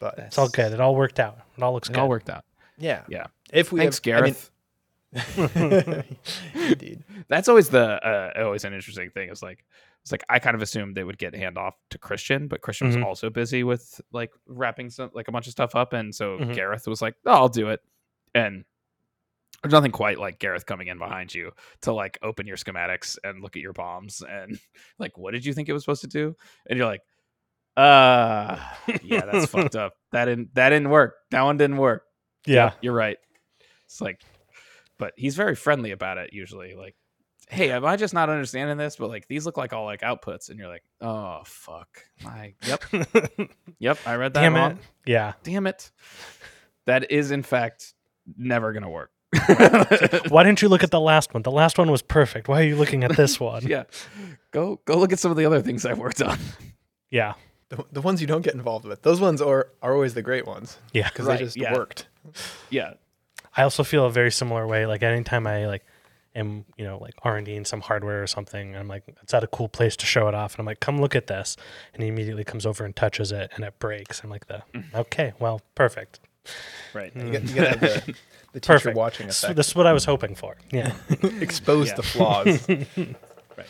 [0.00, 0.72] but It's all good.
[0.72, 1.38] It all worked out.
[1.56, 1.92] It all looks good.
[1.92, 2.02] It good.
[2.02, 2.44] all worked out.
[2.78, 3.26] Yeah, Yeah.
[3.52, 4.50] If we Thanks, have, I mean- Gareth.
[6.54, 7.04] Indeed.
[7.28, 9.28] That's always the uh, always an interesting thing.
[9.30, 9.64] It's like
[10.02, 12.88] it's like I kind of assumed they would get hand off to Christian, but Christian
[12.88, 13.04] was Mhm.
[13.04, 16.54] also busy with like wrapping some like a bunch of stuff up, and so Mhm.
[16.54, 17.80] Gareth was like, "Oh, I'll do it."
[18.34, 18.64] And
[19.62, 23.40] there's nothing quite like Gareth coming in behind you to like open your schematics and
[23.42, 24.58] look at your bombs and
[24.98, 26.36] like, what did you think it was supposed to do?
[26.68, 27.02] And you're like,
[27.76, 28.58] uh,
[29.02, 29.94] yeah, that's fucked up.
[30.12, 31.14] That didn't that didn't work.
[31.30, 32.04] That one didn't work.
[32.46, 32.64] Yeah.
[32.64, 33.18] Yep, you're right.
[33.84, 34.20] It's like,
[34.98, 36.74] but he's very friendly about it usually.
[36.74, 36.94] Like,
[37.48, 38.96] hey, am I just not understanding this?
[38.96, 41.88] But like, these look like all like outputs, and you're like, oh fuck,
[42.22, 42.82] my, yep,
[43.78, 44.70] yep, I read that Damn wrong.
[44.72, 44.78] it.
[45.06, 45.32] Yeah.
[45.42, 45.90] Damn it,
[46.86, 47.94] that is in fact
[48.36, 49.10] never gonna work.
[50.28, 51.42] Why didn't you look at the last one?
[51.42, 52.48] The last one was perfect.
[52.48, 53.66] Why are you looking at this one?
[53.66, 53.84] yeah,
[54.50, 56.38] go go look at some of the other things I've worked on.
[57.10, 57.34] Yeah.
[57.76, 60.46] The, the ones you don't get involved with, those ones are are always the great
[60.46, 61.08] ones Yeah.
[61.08, 61.72] because Right, they just yeah.
[61.74, 62.06] worked.
[62.70, 62.94] Yeah,
[63.56, 64.86] I also feel a very similar way.
[64.86, 65.84] Like anytime I like
[66.36, 69.32] am, you know, like R and D in some hardware or something, I'm like, it's
[69.34, 71.56] at a cool place to show it off, and I'm like, come look at this,
[71.94, 74.22] and he immediately comes over and touches it, and it breaks.
[74.24, 74.84] I'm like, the mm.
[74.94, 76.20] okay, well, perfect,
[76.92, 77.14] right.
[77.16, 78.14] You, got, you gotta the,
[78.52, 78.96] the teacher perfect.
[78.96, 79.56] watching This, effect.
[79.56, 80.56] this is what I was hoping for.
[80.72, 80.92] Yeah,
[81.40, 81.94] Expose Yeah.
[81.96, 82.66] the flaws.
[83.56, 83.68] Right.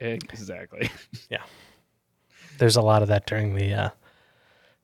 [0.00, 0.90] Exactly.
[2.58, 3.90] There's a lot of that during the uh,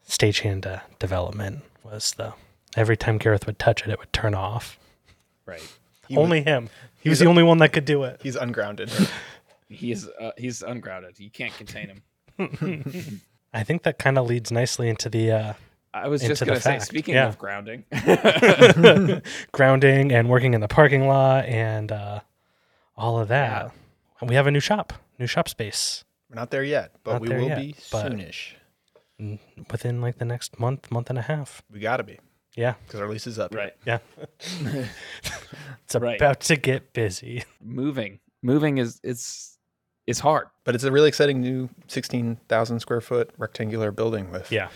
[0.09, 1.61] stagehand uh, development.
[1.85, 2.35] Was the
[2.77, 4.79] every time Gareth would touch it, it would turn off.
[5.47, 5.63] Right.
[6.07, 6.69] He was- only him.
[7.01, 8.21] He was he's- the only one that could do it.
[8.23, 8.91] He's ungrounded.
[9.71, 11.21] He's uh, he's ungrounded.
[11.21, 12.01] You can't contain
[12.39, 13.23] him.
[13.53, 15.53] I think that kind of leads nicely into the uh,
[15.93, 17.29] I was Into just the gonna say, fact, speaking yeah.
[17.29, 17.85] of grounding,
[19.53, 22.21] grounding and working in the parking lot and uh,
[22.97, 23.73] all of that.
[24.21, 27.21] And we have a new shop, new shop space We're not there yet, but Not
[27.23, 28.53] we will yet, be soonish.
[29.71, 31.63] within like the next month, month and a half.
[31.73, 32.19] We gotta be
[32.55, 33.55] Yeah, because our lease is up.
[33.55, 33.73] right?
[33.87, 33.99] yeah.
[35.85, 36.17] it's Right.
[36.21, 37.45] about to get busy.
[37.63, 39.59] Moving, moving is is
[40.07, 40.49] is hard.
[40.65, 44.69] But it's a really exciting new 16,000 square foot rectangular building with Yeah.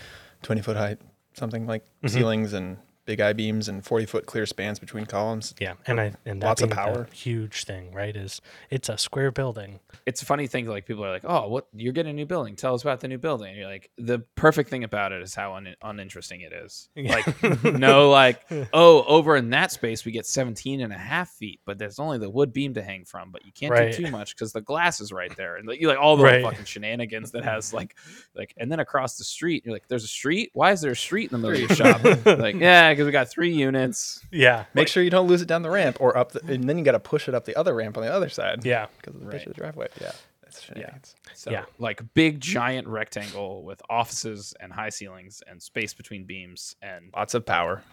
[0.43, 0.99] 20 foot height,
[1.33, 2.09] something like Mhm.
[2.09, 5.53] ceilings and big I beams and 40 foot clear spans between columns.
[5.59, 7.07] Yeah, and I and that Lots of being the power.
[7.13, 8.15] huge thing, right?
[8.15, 9.79] Is it's a square building.
[10.05, 10.65] It's a funny thing.
[10.67, 11.67] Like people are like, "Oh, what?
[11.75, 12.55] You're getting a new building.
[12.55, 15.35] Tell us about the new building." And you're like, the perfect thing about it is
[15.35, 16.89] how un- uninteresting it is.
[16.95, 18.41] Like, no, like,
[18.73, 22.17] oh, over in that space we get 17 and a half feet, but there's only
[22.17, 23.31] the wood beam to hang from.
[23.31, 23.91] But you can't Right.
[23.95, 26.23] do too much because the glass is right there, and like, you like all the
[26.23, 26.43] Right.
[26.43, 27.95] fucking shenanigans that has like,
[28.35, 30.49] like, and then across the street, you're like, "There's a street.
[30.53, 32.03] Why is there a street in the middle of your shop?"
[32.39, 34.21] like, yeah, because we got three units.
[34.31, 36.77] Yeah, Make sure you don't lose it down the ramp or up, the, and then
[36.77, 38.63] you got to push it up the other ramp on the other side.
[38.65, 39.37] yeah, because of the Right.
[39.37, 39.87] pitch of the driveway.
[40.01, 41.15] Yeah, that's shenanigans.
[41.33, 41.65] So Yeah.
[41.79, 47.33] like big giant rectangle with offices and high ceilings and space between beams and Lots
[47.33, 47.83] of power.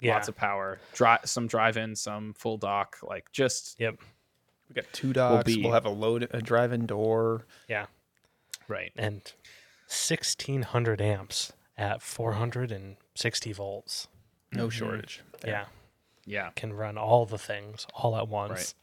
[0.00, 0.14] yeah.
[0.14, 0.78] lots of power.
[0.92, 2.96] Dri- some drive-in, some full dock.
[3.02, 3.96] Like just yep.
[4.68, 5.44] We got two docks.
[5.44, 7.46] be- We'll have a load, a drive-in door.
[7.68, 7.86] Yeah,
[8.66, 8.92] right.
[8.96, 9.20] and
[9.86, 14.08] sixteen hundred amps at four hundred and sixty volts.
[14.56, 14.70] No mm-hmm.
[14.78, 15.20] shortage.
[15.40, 15.50] there.
[15.52, 15.64] Yeah,
[16.26, 16.50] Yeah.
[16.56, 18.50] can run all the things all at once.
[18.50, 18.74] Right.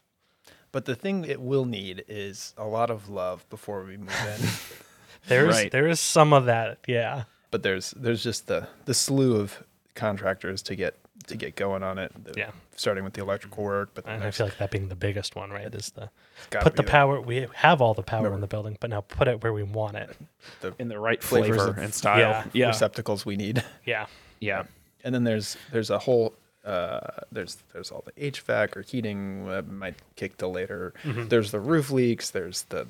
[0.72, 4.48] But the thing it will need is a lot of love before we move in.
[5.28, 5.70] There's Right.
[5.70, 6.78] there is some of that.
[6.88, 9.62] Yeah, but there's there's just the the slew of
[9.94, 10.96] contractors to get
[11.28, 12.12] to get going on it.
[12.24, 12.50] The- Yeah.
[12.74, 15.50] Starting with the electrical work, but and I feel like that being the biggest one,
[15.50, 15.72] right?
[15.72, 16.10] Is the
[16.50, 17.20] put the power.
[17.20, 19.96] We have all the power in the building, but now put it where we want
[19.96, 20.16] it.
[20.62, 22.18] the, In the right Flavors flavor and style.
[22.18, 22.66] yeah, Yeah.
[22.68, 23.62] receptacles we need.
[23.84, 24.06] Yeah,
[24.40, 24.64] Yeah.
[25.04, 26.34] And then there's there's a whole
[26.64, 30.94] uh, there's there's all the HVAC or heating uh, might kick to later.
[31.02, 31.28] Mm-hmm.
[31.28, 32.30] There's the roof leaks.
[32.30, 32.86] There's the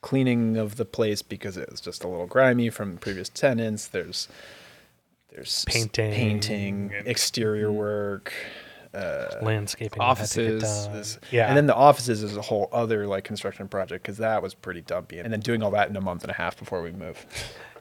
[0.00, 3.88] cleaning of the place because it was just a little grimy from previous tenants.
[3.88, 4.28] There's
[5.30, 8.32] there's Painting painting, exterior work.
[8.94, 11.18] Uh, landscaping that to get Offices.
[11.30, 14.54] Yeah, and then the offices is a whole other like construction project because that was
[14.54, 15.18] pretty dumpy.
[15.18, 17.26] And then doing all that in a month and a half before we move.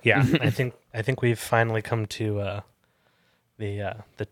[0.03, 0.25] yeah.
[0.41, 2.61] I think I think we've finally come to uh,
[3.57, 4.27] the uh, the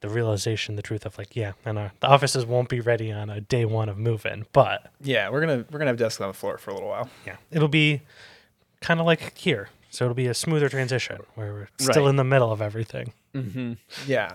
[0.00, 3.28] the realization, the truth of like, yeah, and our, the offices won't be ready on
[3.30, 6.34] a day one of moving, but Yeah, we're gonna we're gonna have desks on the
[6.34, 7.10] floor for a little while.
[7.26, 8.02] yeah, it'll be
[8.80, 9.68] kind of like here.
[9.90, 12.10] So it'll be a smoother transition where we're still Right.
[12.10, 13.12] in the middle of everything.
[13.34, 13.72] Mm-hmm.
[14.06, 14.34] Yeah,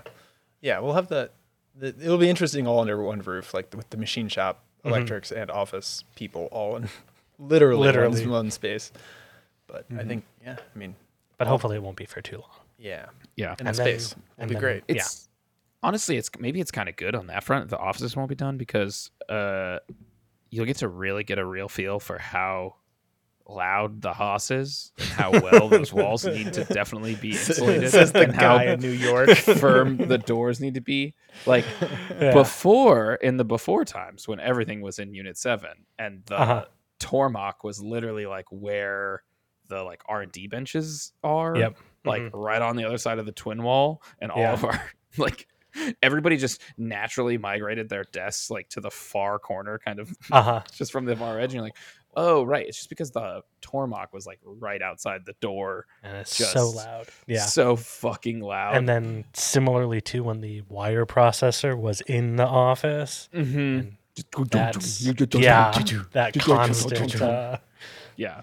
[0.61, 0.79] yeah.
[0.79, 1.29] We'll have the,
[1.75, 1.89] the.
[1.89, 6.03] It'll be interesting all under one roof, like with the machine shop, electrics, and office
[6.15, 6.89] people all in
[7.39, 8.21] literally, Literally.
[8.23, 8.91] One, one space.
[9.67, 10.57] But I think, yeah.
[10.75, 10.95] I mean,
[11.37, 12.49] But hopefully it won't be for too long.
[12.83, 13.05] Yeah.
[13.35, 13.55] Yeah.
[13.57, 14.83] And, And that then- space will and be then- great.
[14.87, 15.03] Yeah.
[15.81, 17.69] Honestly, it's maybe it's kind of good on that front.
[17.69, 19.79] The offices won't be done because uh,
[20.49, 22.75] you'll get to really get a real feel for how
[23.45, 28.13] loud the house is and how well those walls need to definitely be insulated Says
[28.13, 29.31] the and how guy in New York.
[29.31, 31.13] firm the doors need to be.
[31.45, 31.65] Like
[32.21, 32.31] Yeah.
[32.33, 36.65] before in the before times when everything was in Unit Seven and the Uh-huh.
[37.01, 39.23] Tormach was literally like where
[39.67, 41.77] the like R and D benches are Yep.
[42.05, 42.31] Like Mhm.
[42.33, 44.53] right on the other side of the twin wall and all Yeah.
[44.53, 44.81] of our
[45.17, 45.47] like
[46.03, 50.61] everybody just naturally migrated their desks like to the far corner kind of Uh huh.
[50.73, 51.77] just from the far edge and you're like
[52.15, 56.37] oh right it's just because the tormach was like right outside the door And it's
[56.37, 57.07] Just so loud.
[57.25, 57.45] Yeah.
[57.45, 63.29] so fucking loud And then similarly too, when the wire processor was in the office,
[63.33, 63.89] mm-hmm.
[64.45, 65.01] that's
[65.33, 65.71] yeah,
[66.11, 67.19] that constant.
[67.19, 67.57] Uh,
[68.15, 68.41] yeah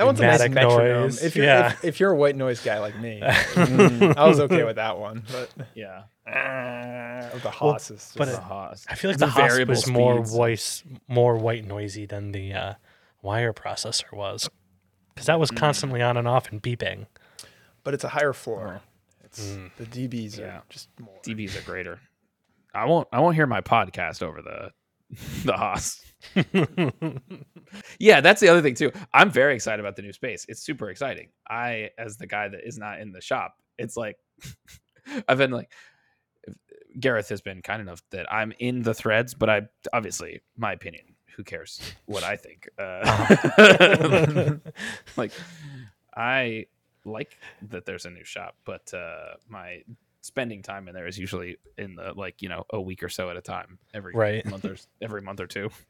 [0.00, 1.02] That one's a nice pneumatic metronome.
[1.02, 1.22] noise.
[1.22, 1.68] If you're Yeah.
[1.72, 4.98] if, if you're a white noise guy like me, mm, I was okay with that
[4.98, 5.24] one.
[5.30, 8.86] But yeah uh, the Well, Haas is but just- it- Haas.
[8.88, 12.52] I feel like The the, Haas variable was more voice, more white noisy than the
[12.54, 12.74] uh,
[13.22, 14.48] wire processor was,
[15.14, 15.40] because that Mm.
[15.40, 17.06] was constantly on and off and beeping.
[17.84, 18.80] but it's a higher floor.
[19.24, 19.70] It's Mm.
[19.76, 20.46] the DBs Yeah.
[20.58, 21.14] are just more.
[21.24, 22.00] dbs are greater
[22.74, 24.70] i won't i won't hear my podcast over the
[25.44, 26.00] the Haas.
[27.98, 28.92] yeah, that's the other thing too.
[29.12, 30.44] I'm very excited about the new space.
[30.48, 31.28] It's super exciting.
[31.48, 34.16] I, as the guy that is not in the shop, it's like
[35.28, 35.70] I've been like
[36.98, 41.04] Gareth has been kind enough that I'm in the threads, but I obviously my opinion.
[41.36, 42.68] Who cares what I think?
[42.76, 44.56] Uh,
[45.16, 45.32] like
[46.14, 46.66] I
[47.04, 47.36] like
[47.70, 49.82] that there's a new shop, but uh, my
[50.22, 53.30] spending time in there is usually in the like you know a week or so
[53.30, 54.44] at a time every Right.
[54.46, 55.70] month or every month or two.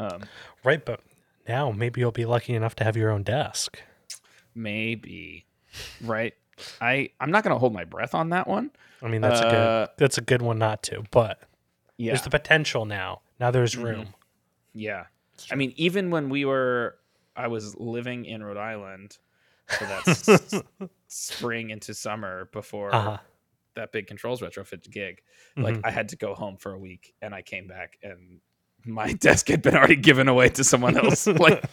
[0.00, 0.22] Um,
[0.62, 1.00] Right, but
[1.48, 3.82] now maybe you'll be lucky enough to have your own desk.
[4.54, 5.44] maybe,
[6.00, 6.34] right?
[6.80, 8.70] I I'm not gonna hold my breath on that one.
[9.02, 11.42] I mean, that's a Uh, good that's a good one not to, but
[11.96, 13.22] Yeah, there's the potential now.
[13.40, 13.82] Now there's Mhm.
[13.82, 14.14] room.
[14.72, 15.06] Yeah.
[15.50, 16.98] I mean, even when we were,
[17.36, 19.18] I was living in Rhode Island
[19.70, 20.62] for that s-
[21.08, 23.18] spring into summer before Uh-huh.
[23.78, 25.22] That big controls retrofit gig.
[25.56, 25.80] Like, Mhm.
[25.84, 28.40] I had to go home for a week and I came back and
[28.84, 31.26] my desk had been already given away to someone else.
[31.26, 31.64] like,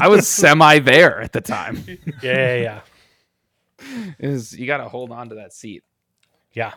[0.00, 1.82] I was semi there at the time.
[2.22, 2.80] yeah, yeah, yeah.
[4.18, 5.82] Is you got to hold on to that seat.
[6.52, 6.72] Yeah.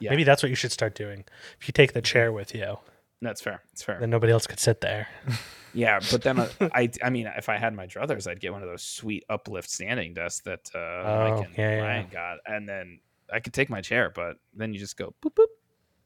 [0.00, 0.10] Yeah.
[0.10, 1.24] Maybe that's what you should start doing.
[1.60, 2.78] If you take the chair with you,
[3.20, 3.62] That's fair.
[3.72, 3.98] That's fair.
[4.00, 5.08] then nobody else could sit there.
[5.74, 8.62] Yeah, but then uh, I, I mean, if I had my druthers, I'd get one
[8.62, 11.82] of those sweet uplift standing desks that uh, Oh, Mike and yeah, yeah.
[11.82, 13.00] Ryan got, and then
[13.32, 15.46] I could take my chair, but then you just go boop boop,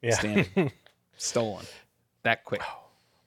[0.02, 0.14] Yeah.
[0.14, 0.72] Standing.
[1.16, 1.64] stolen,
[2.22, 2.62] that quick.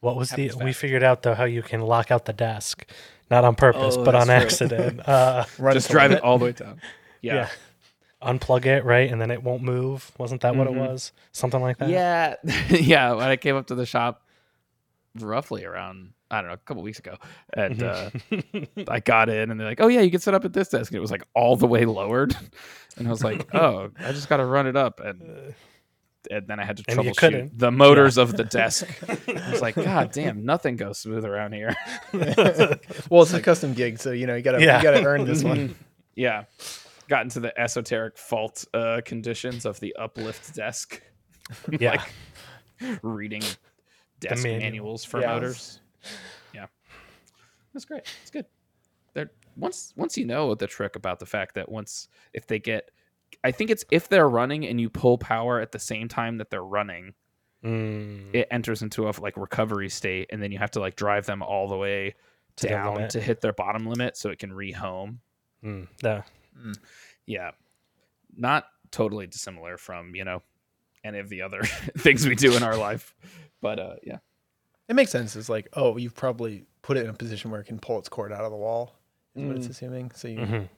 [0.02, 0.44] what was the?
[0.48, 2.86] Happens We figured out though how you can lock out the desk,
[3.32, 4.36] not on purpose, Oh, but on true.
[4.36, 5.02] accident.
[5.08, 6.82] Uh, Run just drive it all the way down.
[7.22, 7.50] Yeah, yeah.
[8.22, 10.12] Unplug it, right, and then it won't move.
[10.18, 10.72] Wasn't that what Mhm.
[10.72, 11.12] it was?
[11.32, 11.90] Something like that.
[11.90, 12.36] yeah,
[12.70, 13.14] yeah.
[13.14, 14.24] When I came up to the shop,
[15.20, 17.18] roughly around I don't know a couple weeks ago,
[17.56, 18.10] and uh,
[18.88, 20.92] I got in, and they're like, "Oh yeah, you can set up at this desk,"
[20.92, 22.36] and it was like all the way lowered,
[22.98, 25.54] and I was like, "Oh, I just got to run it up," and
[26.32, 28.88] and then I had to And troubleshoot the motors of the desk.
[29.08, 31.76] I was like, God damn, nothing goes smooth around here.
[32.14, 34.78] well, it's a custom gig, so you know you gotta Yeah.
[34.78, 35.76] you gotta earn this one.
[36.16, 36.46] yeah,
[37.08, 41.00] got into the esoteric fault uh, conditions of the uplift desk,
[41.80, 42.04] yeah.
[43.04, 43.44] reading
[44.20, 44.60] desk manual.
[44.62, 45.28] manuals for Yeah.
[45.34, 45.80] motors.
[46.54, 46.68] Yeah,
[47.74, 48.04] that's great.
[48.22, 48.46] It's good.
[49.14, 52.92] They're once once you know the trick about the fact that once if they get,
[53.44, 56.50] I think it's if they're running and you pull power at the same time that
[56.50, 57.14] they're running,
[57.64, 61.26] Mm, it enters into a like recovery state, and then you have to like drive
[61.26, 62.14] them all the way
[62.58, 63.10] To down limit.
[63.12, 65.18] to hit their bottom limit so it can rehome.
[65.64, 66.22] mm, yeah.
[67.26, 67.52] Yeah,
[68.38, 70.44] not totally dissimilar from you know
[71.04, 71.62] any of the other
[71.98, 73.16] things we do in our life,
[73.62, 74.18] but uh, yeah,
[74.88, 75.36] It makes sense.
[75.36, 78.10] It's like, oh, you've probably put it in a position where it can pull its
[78.10, 78.94] cord out of the wall.
[79.36, 79.72] Is what it's Mm.
[79.72, 80.12] assuming.
[80.16, 80.70] So you Mhm.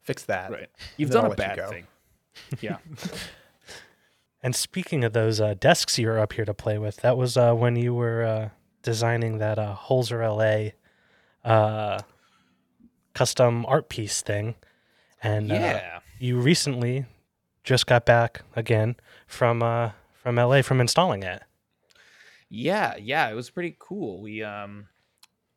[0.00, 0.50] fix that.
[0.50, 0.68] right.
[0.96, 1.70] You've then done I'll a let you bad go.
[1.70, 1.86] thing.
[2.60, 2.78] Yeah,
[4.42, 7.36] And speaking of those uh, desks you were up here to play with, that was
[7.36, 8.48] uh, when you were uh,
[8.82, 10.72] designing that uh, Holzer LA
[11.48, 12.00] uh,
[13.14, 14.56] custom art piece thing.
[15.22, 16.00] And uh, yeah.
[16.18, 17.06] you recently
[17.62, 18.96] just got back again
[19.28, 21.42] from uh, from LA from installing it.
[22.54, 24.20] Yeah, yeah, it was pretty cool.
[24.20, 24.88] We um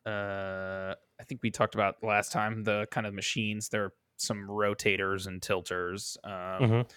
[0.05, 4.47] uh I think we talked about last time the kind of machines, there are some
[4.47, 6.17] rotators and tilters.
[6.23, 6.88] Um Mhm.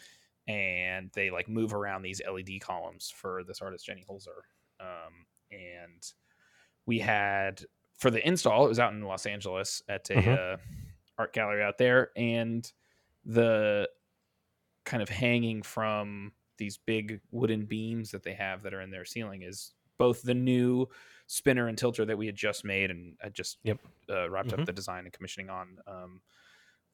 [0.48, 4.42] and they like move around these LED columns for this artist Jenny Holzer.
[4.80, 6.02] Um and
[6.86, 7.64] we had
[7.98, 10.38] for the install, it was out in Los Angeles at a Mhm.
[10.54, 10.56] uh,
[11.18, 12.72] art gallery out there and
[13.24, 13.90] the
[14.84, 19.04] kind of hanging from these big wooden beams that they have that are in their
[19.04, 20.86] ceiling is both the new
[21.26, 23.78] spinner and tilter that we had just made and I just Yep.
[24.08, 24.60] uh, wrapped Mhm.
[24.60, 26.22] up the design and commissioning on um,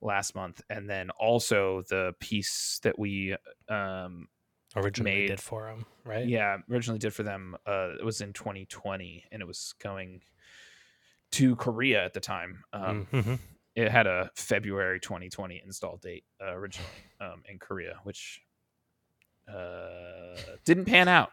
[0.00, 3.36] last month, and then also the piece that we
[3.68, 4.28] um,
[4.76, 6.26] Originally Made- did for them, right?
[6.26, 7.56] yeah originally did for them.
[7.64, 10.20] Uh, it was in 2020, and it was going
[11.30, 12.64] to Korea at the time.
[12.72, 13.38] Um, Mhm.
[13.76, 16.90] it had a February 2020 install date uh, originally
[17.20, 18.42] um, in Korea, which
[19.48, 21.32] uh, didn't pan out.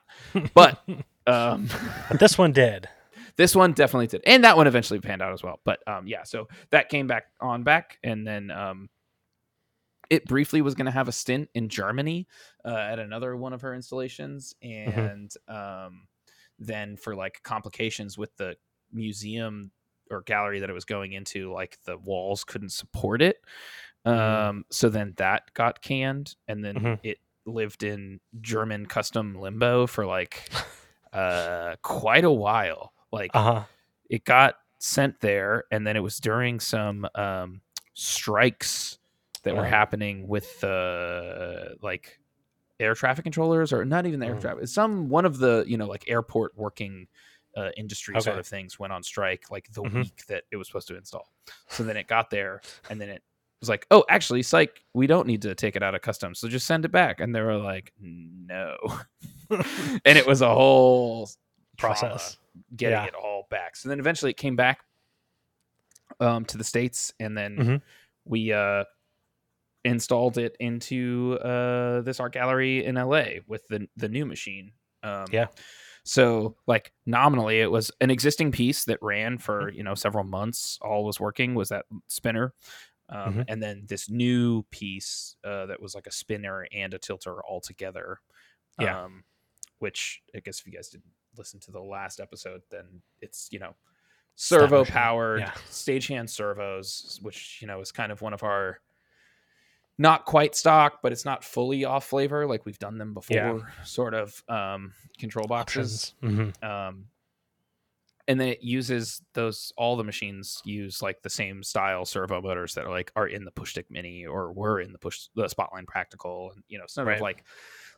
[0.54, 0.82] But
[1.28, 1.70] um,
[2.10, 2.88] But this one did.
[3.38, 5.60] this one definitely did, and that one eventually panned out as well.
[5.64, 8.90] But um, yeah, so that came back on back, and then um,
[10.10, 12.28] it briefly was going to have a stint in Germany
[12.66, 16.08] uh, at another one of her installations, and um,
[16.60, 18.56] then for like complications with the
[18.92, 19.72] museum
[20.10, 23.38] or gallery that it was going into, like the walls couldn't support it.
[24.04, 27.00] Um, so then that got canned, and then Mhm.
[27.04, 30.50] it lived in German custom limbo for like
[31.14, 32.94] uh quite a while.
[33.12, 33.64] Like Uh huh.
[34.10, 37.62] it got sent there and then it was during some um
[37.94, 38.98] strikes
[39.44, 39.70] that were Oh.
[39.70, 42.20] happening with the like
[42.80, 44.42] air traffic controllers or not even the air Mm.
[44.42, 47.08] traffic some one of the you know like airport working
[47.58, 49.94] uh, industry sort of things went on strike like the Mhm.
[49.94, 51.32] week that it was supposed to install
[51.68, 53.22] so then it got there and then it
[53.62, 56.48] was like oh actually psych we don't need to take it out of customs so
[56.48, 58.76] just send it back and they were like no
[59.50, 61.30] and it was a whole
[61.78, 62.38] Process.
[62.76, 63.06] getting Yeah.
[63.06, 63.76] it all back.
[63.76, 64.82] So then eventually it came back
[66.20, 67.82] um, to the states, and then Mhm.
[68.26, 68.84] we uh,
[69.84, 74.74] installed it into uh, this art gallery in LA with the the new machine.
[75.04, 75.48] Um, Yeah.
[76.04, 80.78] So like nominally, it was an existing piece that ran for you know several months.
[80.82, 82.54] All was working was that spinner,
[83.12, 83.46] um, Mhm.
[83.48, 87.62] and then this new piece uh, that was like a spinner and a tilter all
[87.62, 88.20] together.
[88.80, 89.04] Yeah.
[89.04, 89.24] Um,
[89.80, 93.60] which I guess if you guys didn't listen to the last episode, then it's you
[93.60, 93.76] know
[94.36, 95.52] servo powered Yeah.
[95.70, 98.80] stagehand servos, which you know is kind of one of our
[99.98, 103.36] not quite stock, but it's not fully off flavor like we've done them before.
[103.36, 103.84] Yeah.
[103.84, 106.16] Sort of um, control boxes.
[106.24, 106.64] Mhm.
[106.64, 107.08] um,
[108.32, 109.74] and then it uses those.
[109.78, 113.44] All the machines use like the same style servo motors that are like are in
[113.46, 116.86] the push stick mini or were in the push the Spotline Practical, and you know
[116.88, 117.18] sort Right.
[117.18, 117.44] of like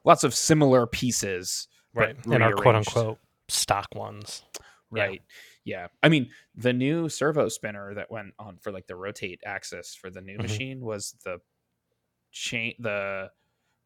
[0.03, 2.15] lots of similar pieces Right.
[2.25, 3.19] And our quote unquote
[3.49, 4.43] stock ones.
[4.89, 5.21] Right.
[5.63, 5.87] Yeah.
[6.01, 10.09] I mean, the new servo spinner that went on for like the rotate axis for
[10.09, 10.41] the new Mhm.
[10.41, 11.39] machine was the
[12.31, 13.29] chain the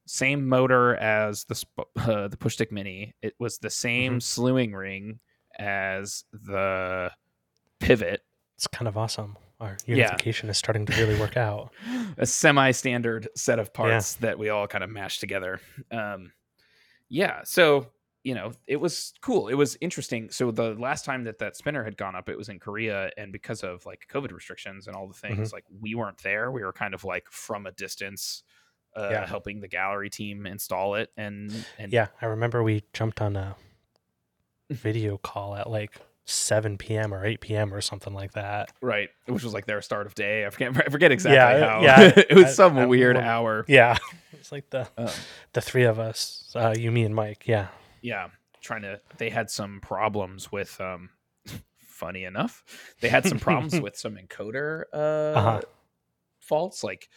[0.06, 3.14] same motor as the sp- uh, the push stick mini.
[3.22, 5.20] It was the same slewing ring
[5.58, 7.12] as the
[7.80, 8.24] pivot.
[8.56, 9.38] It's kind of awesome.
[9.60, 9.96] Our Yeah.
[9.96, 11.72] unification is starting to really work out.
[12.18, 15.60] a semi-standard set of parts that we all kind of mashed together.
[15.92, 16.32] Um,
[17.10, 17.92] yeah, so
[18.24, 19.48] you know, it was cool.
[19.48, 20.30] It was interesting.
[20.32, 23.32] So the last time that that spinner had gone up, it was in Korea, and
[23.32, 26.52] because of like COVID restrictions and all the things, like we weren't there.
[26.52, 28.44] We were kind of like from a distance,
[28.98, 29.26] uh, Yeah.
[29.28, 33.56] helping the gallery team install it, and and Yeah, I remember we jumped on a
[34.70, 35.94] video call at like
[36.26, 37.14] 7 p.m.
[37.14, 37.74] or 8 p.m.
[37.74, 38.72] or something like that.
[38.82, 40.46] right, which was like their start of day.
[40.46, 41.82] I forget, I forget exactly Yeah, how.
[41.82, 42.00] yeah,
[42.30, 43.66] it was I- some I weird remember- hour.
[43.70, 43.98] Yeah,
[44.34, 45.10] it's like the Um,
[45.54, 47.48] the three of us, uh, you, me, and Mike.
[47.48, 47.68] Yeah,
[48.02, 48.28] yeah
[48.62, 51.10] trying to they had some problems with um
[51.78, 52.64] funny enough
[53.00, 55.62] they had some problems with some encoder uh Uh-huh.
[56.40, 57.08] faults like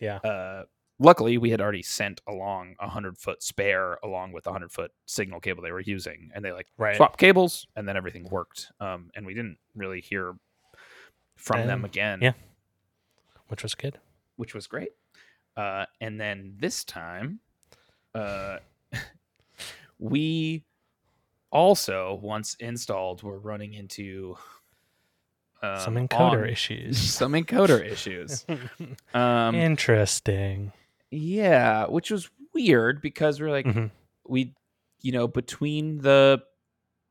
[0.00, 0.16] Yeah.
[0.16, 0.64] uh
[0.98, 4.90] luckily we had already sent along a hundred foot spare along with the hundred foot
[5.06, 6.96] signal cable they were using and they like right.
[6.96, 10.34] swapped cables and then everything worked um and we didn't really hear
[11.36, 12.32] from them again yeah.
[13.48, 13.98] Which was good.
[14.36, 14.90] which was great.
[15.56, 17.40] Uh, and then this time,
[18.14, 18.58] uh,
[19.98, 20.62] we
[21.50, 24.36] also once installed were running into
[25.62, 26.98] um, Some encoder on- issues.
[27.14, 28.44] Some encoder issues.
[29.14, 30.72] Um, Interesting.
[31.10, 33.90] Yeah, which was weird because we're like Mhm.
[34.26, 34.54] we,
[35.00, 36.42] you know, between the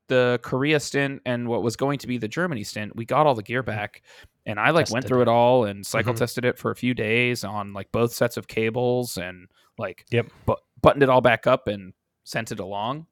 [0.08, 3.36] the Korea stint and what was going to be the Germany stint, we got all
[3.36, 4.04] the gear back,
[4.46, 5.28] and I like went through it it.
[5.28, 6.18] all and cycle Mhm.
[6.18, 10.28] tested it for a few days on like both sets of cables and like Yep.
[10.46, 11.94] but buttoned it all back up and
[12.24, 13.08] sent it along,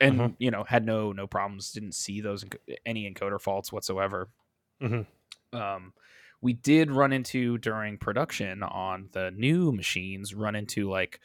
[0.00, 0.36] and Mhm.
[0.38, 2.44] you know had no no problems, didn't see those
[2.86, 4.30] any encoder faults whatsoever.
[4.82, 5.06] Mhm.
[5.52, 5.94] Um,
[6.46, 11.18] we did run into during production on the new machines, run into like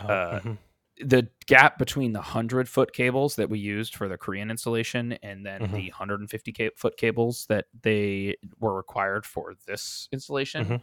[0.00, 0.58] Oh, uh, mhm.
[1.04, 5.44] the gap between the 100 foot cables that we used for the Korean installation and
[5.44, 5.72] then Mhm.
[5.72, 10.80] the 150 ca- foot cables that they were required for this installation.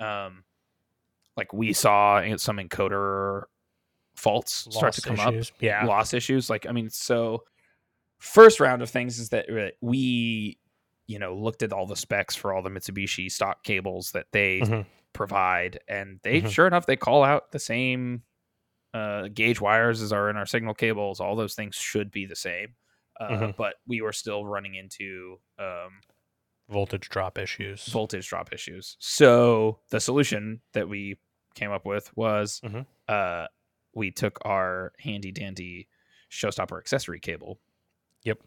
[0.00, 0.42] Um,
[1.36, 3.44] like we saw some encoder
[4.16, 5.50] faults start to come issues.
[5.50, 5.84] up, Yeah.
[5.84, 6.50] loss issues.
[6.50, 7.44] Like, I mean, so
[8.18, 10.58] first round of things is that uh, we,
[11.06, 14.60] you know, looked at all the specs for all the Mitsubishi stock cables that they
[14.60, 14.86] Mhm.
[15.12, 16.50] provide, and they Mhm.
[16.50, 18.24] sure enough they call out the same
[18.94, 21.20] uh, gauge wires as are in our signal cables.
[21.20, 22.76] All those things should be the same,
[23.20, 23.56] uh, Mhm.
[23.56, 26.00] but we were still running into um,
[26.68, 27.86] Voltage drop issues.
[27.88, 28.96] voltage drop issues.
[29.00, 31.18] So the solution that we
[31.54, 32.86] came up with was Mhm.
[33.08, 33.48] uh,
[33.94, 35.88] we took our handy dandy
[36.30, 37.60] showstopper accessory cable.
[38.24, 38.42] Yep.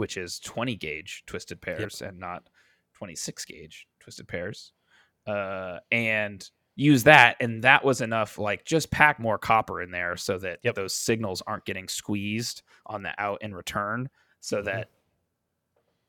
[0.00, 2.48] Which is 20 gauge twisted pairs and not
[2.94, 4.72] 26 gauge twisted pairs.
[5.26, 7.36] Uh, and use that.
[7.38, 10.74] And that was enough, like just pack more copper in there so that Yep.
[10.74, 14.08] those signals aren't getting squeezed on the out and return
[14.40, 14.64] so Mhm.
[14.64, 14.88] that,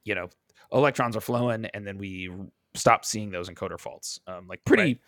[0.05, 0.29] you know,
[0.71, 2.29] electrons are flowing and then we
[2.75, 5.01] stop seeing those encoder faults um, like pretty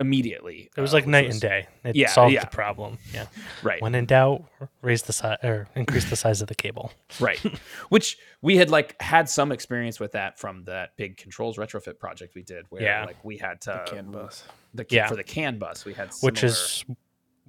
[0.00, 0.70] immediately.
[0.76, 1.66] it was uh, like which night was- and day.
[1.84, 2.40] It Yeah, solved yeah.
[2.40, 2.98] the problem.
[3.12, 3.26] Yeah.
[3.62, 3.82] Right.
[3.82, 4.44] When in doubt,
[4.82, 6.92] raise the size or increase the size of the cable.
[7.20, 7.38] right
[7.88, 12.34] which we had like had some experience with that from that big controls retrofit project
[12.34, 13.04] we did where Yeah.
[13.06, 14.44] like we had to the CAN bus.
[14.74, 15.08] the Yeah.
[15.08, 16.84] for the can bus we had which is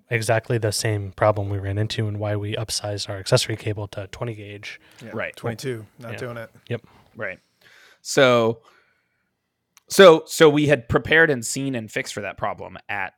[0.10, 4.08] exactly the same problem we ran into and why we upsized our accessory cable to
[4.08, 4.80] 20 gauge.
[5.04, 5.36] Yeah, Right.
[5.36, 5.86] 22.
[6.00, 6.18] Not Yeah.
[6.18, 6.50] doing it.
[6.68, 6.82] Yep.
[7.16, 7.39] Right
[8.02, 8.62] so
[9.90, 13.14] so so we had prepared and seen and fixed for that problem at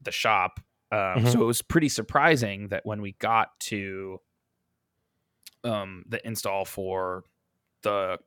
[0.00, 0.60] the shop
[0.90, 1.32] um, Mhm.
[1.32, 4.20] so it was pretty surprising that when we got to
[5.64, 7.24] um, the install for
[7.82, 8.18] the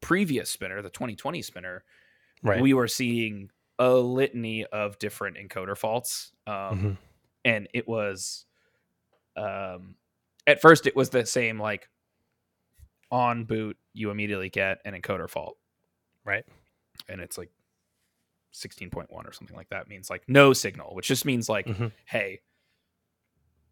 [0.00, 1.84] previous spinner the 2020 spinner
[2.42, 2.60] Right.
[2.60, 6.32] we were seeing a litany of different encoder faults.
[6.46, 6.98] Um, Mhm.
[7.44, 8.46] and it was
[9.36, 9.96] um
[10.46, 11.88] at first it was the same like
[13.10, 15.56] on boot you immediately get an encoder fault
[16.24, 16.44] Right.
[17.08, 17.50] And it's like
[18.54, 21.90] 16.1 or something like that means like no signal which just means like Mhm.
[22.04, 22.40] hey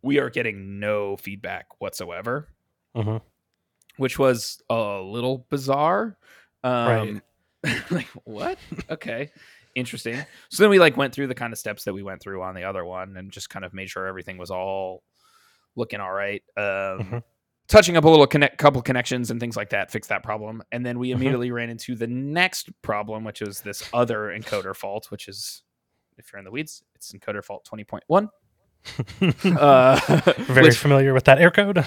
[0.02, 2.48] we are getting no feedback whatsoever
[2.96, 3.20] Mhm.
[3.96, 6.16] which was a little bizarre
[6.64, 7.00] Right.
[7.10, 7.22] um
[7.90, 8.58] like what
[8.90, 9.30] okay
[9.74, 12.42] interesting so then we like went through the kind of steps that we went through
[12.42, 15.02] on the other one and just kind of made sure everything was all
[15.76, 17.22] looking all right um Mhm.
[17.70, 20.84] Touching up a little connect couple connections and things like that fixed that problem and
[20.84, 21.14] then we Mhm.
[21.14, 25.62] immediately ran into the next problem which is this other encoder fault which is
[26.18, 28.28] if you're in the weeds it's encoder fault 20.1
[29.58, 31.84] uh Very familiar with that air code.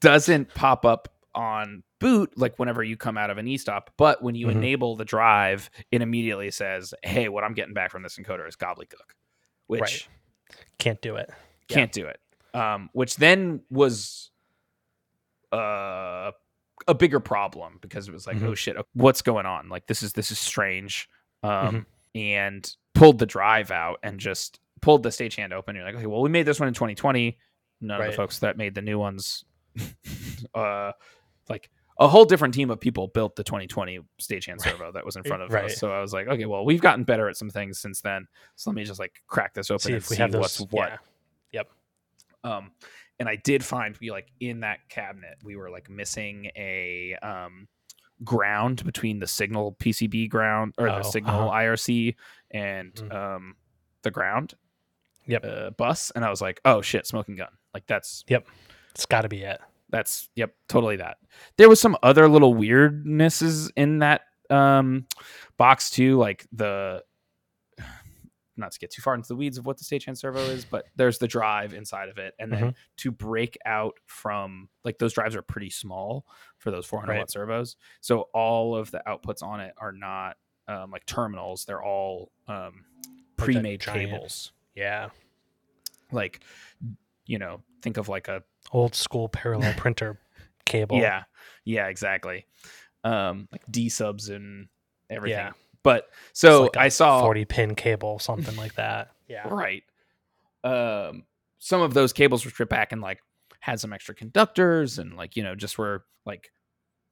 [0.00, 4.34] doesn't pop up on boot like whenever you come out of an e-stop but when
[4.34, 4.52] you Mhm.
[4.52, 8.56] enable the drive it immediately says hey what i'm getting back from this encoder is
[8.56, 9.14] gobbledygook
[9.68, 10.08] which Right.
[10.78, 11.30] Can't do it.
[11.68, 12.20] Can't do it
[12.54, 14.30] um which then was
[15.52, 16.32] uh
[16.88, 18.48] a bigger problem because it was like Mhm.
[18.48, 21.08] oh shit what's going on like this is this is strange
[21.42, 21.86] um Mhm.
[22.14, 26.22] and pulled the drive out and just pulled the stagehand open you're like okay well
[26.22, 27.38] we made this one in 2020
[27.80, 29.44] none of the folks that made the new ones
[30.54, 30.92] uh
[31.48, 34.72] like a whole different team of people built the 2020 stagehand Right.
[34.72, 35.66] servo that was in front of Right.
[35.66, 38.26] us so i was like okay well we've gotten better at some things since then
[38.56, 41.00] so let me just like crack this open See and if we see what's what
[41.52, 41.62] Yeah.
[42.44, 42.72] um
[43.22, 47.68] and i did find we like in that cabinet we were like missing a um
[48.24, 51.56] ground between the signal pcb ground or the Oh, signal uh-huh.
[51.60, 52.16] irc
[52.50, 53.14] and Mhm.
[53.14, 53.56] um
[54.02, 54.54] the ground
[55.26, 55.44] Yep.
[55.46, 58.44] uh, bus and i was like oh shit smoking gun like that's yep
[58.90, 59.60] It's got to be it.
[59.90, 61.18] that's yep totally that
[61.58, 65.06] there was some other little weirdnesses in that um
[65.56, 67.02] box too like the
[68.56, 70.84] not to get too far into the weeds of what the stagehand servo is but
[70.96, 72.74] there's the drive inside of it and then Mhm.
[72.98, 76.26] to break out from like those drives are pretty small
[76.58, 77.18] for those 400 Right.
[77.20, 80.36] watt servos so all of the outputs on it are not
[80.68, 82.84] um, like terminals they're all um,
[83.36, 85.10] pre-made cables Yeah.
[86.10, 86.40] like
[87.26, 90.20] you know think of like a Old school parallel printer
[90.64, 90.96] cable.
[90.98, 91.24] Yeah,
[91.64, 92.46] yeah, exactly.
[93.02, 94.68] Um, like D subs and
[95.10, 95.36] everything.
[95.38, 95.52] Yeah.
[95.84, 99.10] But It's so like a I saw 40 pin cable, something like that.
[99.28, 99.48] Yeah.
[99.48, 99.82] right.
[100.62, 101.24] Um,
[101.58, 103.20] some of those cables were stripped back and like
[103.60, 106.50] had some extra conductors and like you know just were like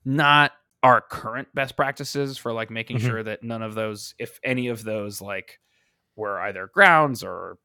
[0.05, 0.53] not
[0.83, 3.07] our current best practices for like making Mhm.
[3.07, 5.61] sure that none of those, if any of those, like
[6.16, 7.57] were either grounds or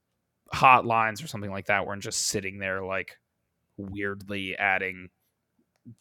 [0.53, 3.18] hot lines or something like that, weren't just sitting there like
[3.78, 5.10] weirdly adding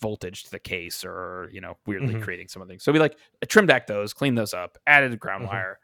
[0.00, 2.22] voltage to the case or you know weirdly Mhm.
[2.22, 2.78] creating something.
[2.78, 3.18] So we like
[3.48, 5.48] trimmed back those, cleaned those up, added a ground Mhm.
[5.48, 5.78] wire,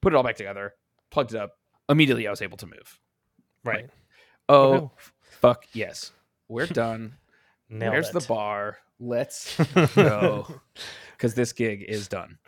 [0.00, 0.74] put it all back together,
[1.10, 1.58] plugged it up.
[1.88, 2.98] Immediately, I was able to move.
[3.64, 3.90] Right.
[4.48, 5.10] Oh Woohoo.
[5.22, 6.12] fuck yes,
[6.48, 7.16] we're done.
[7.68, 8.78] Where's the bar?
[8.98, 9.56] Let's
[9.94, 10.60] go
[11.12, 12.38] because this gig is done.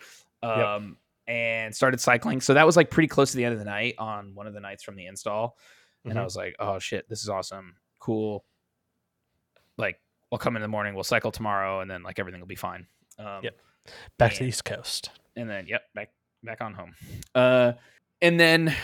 [0.43, 2.41] Um, and started cycling.
[2.41, 4.55] So that was like pretty close to the end of the night on one of
[4.55, 5.59] the nights from the install.
[6.05, 6.25] And I Mhm.
[6.25, 7.77] was like, oh shit, this is awesome.
[7.99, 8.47] Cool.
[9.77, 10.01] Like,
[10.33, 12.87] I'll come in the morning, we'll cycle tomorrow, and then like everything will be fine.
[13.19, 13.57] Um, Yep.
[14.19, 15.11] Back to the East Coast.
[15.37, 16.11] And then, yep, back
[16.43, 16.95] back on home.
[17.35, 17.73] Uh,
[18.21, 18.75] and then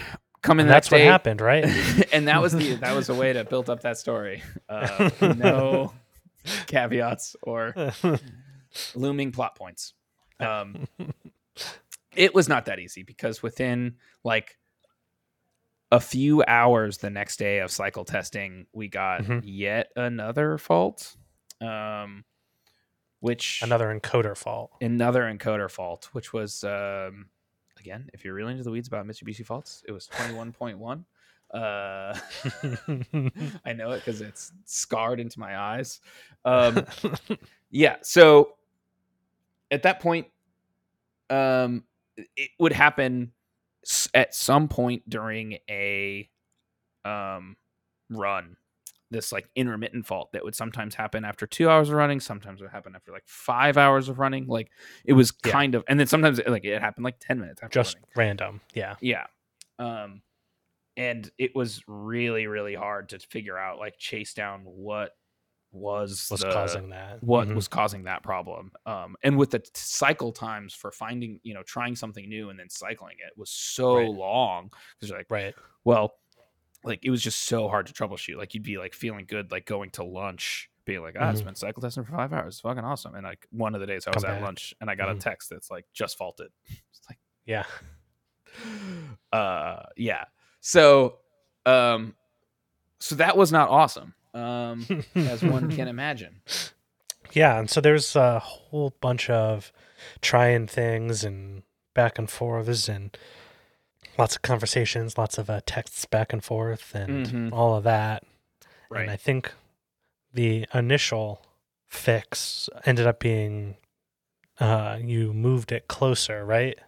[0.43, 1.65] coming And the that's what day, happened, right?
[2.13, 4.43] and that was the that was a way to build up that story.
[4.69, 5.93] Uh, no
[6.67, 7.93] caveats or
[8.95, 9.93] looming plot points.
[10.41, 10.89] Um,
[12.17, 14.57] it was not that easy because within like
[15.93, 19.43] a few hours the next day of cycle testing, we got Mhm.
[19.45, 21.15] yet another fault,
[21.65, 22.25] um,
[23.21, 24.73] which Another encoder fault.
[24.81, 27.27] another encoder fault, which was um,
[27.79, 31.05] again, if you're really into the weeds about Mitsubishi faults, it was 21.1.
[31.53, 32.19] Uh,
[33.65, 36.01] I know it because it's scarred into my eyes.
[36.45, 36.85] Um,
[37.71, 38.55] yeah so
[39.73, 40.29] at that point
[41.29, 41.83] um
[42.37, 43.33] it would happen
[44.15, 46.29] at some point during a
[47.05, 47.57] um
[48.11, 48.57] run
[49.15, 52.65] this like intermittent fault that would sometimes happen after two hours of running sometimes it
[52.65, 54.71] would happen after like five hours of running like
[55.05, 55.53] it was Yeah.
[55.53, 58.09] kind of and then sometimes it, like it happened like 10 minutes after Just running.
[58.17, 58.61] random.
[58.75, 58.97] Yeah.
[59.01, 59.27] Yeah.
[59.79, 60.23] Um
[60.97, 65.13] and it was really really hard to figure out like chase down what
[65.73, 67.21] was Was the- causing that.
[67.23, 67.55] what Mhm.
[67.57, 68.71] was causing that problem.
[68.87, 72.59] Um and with the t- cycle times for finding, you know, trying something new and
[72.59, 74.09] then cycling it was so Right.
[74.09, 75.55] long cuz you're like, right.
[75.85, 76.15] well,
[76.85, 78.37] like it was just so hard to troubleshoot.
[78.37, 81.45] Like you'd be like feeling good like going to lunch being like, ah, it's Mhm.
[81.47, 82.55] been cycle testing for five hours.
[82.55, 83.15] It's fucking awesome.
[83.15, 84.45] And like one of the days I was Come at back.
[84.45, 85.21] lunch and I got a Mhm.
[85.21, 86.51] text that's like just faulted.
[86.91, 87.65] It's like, Yeah.
[89.33, 90.25] uh yeah.
[90.61, 91.19] So
[91.67, 92.15] um
[93.01, 94.15] so that was not awesome.
[94.33, 96.43] Um as one can imagine.
[97.33, 99.73] Yeah, and so there's a whole bunch of
[100.21, 101.63] trying things and
[101.95, 103.17] back and forths and
[104.19, 107.53] lots of conversations, lots of uh, texts back and forth and Mhm.
[107.53, 108.25] all of that.
[108.91, 109.03] Right.
[109.03, 109.53] And I think
[110.33, 111.45] the initial
[111.87, 113.77] fix ended up being
[114.61, 116.79] uh, you moved it closer, right?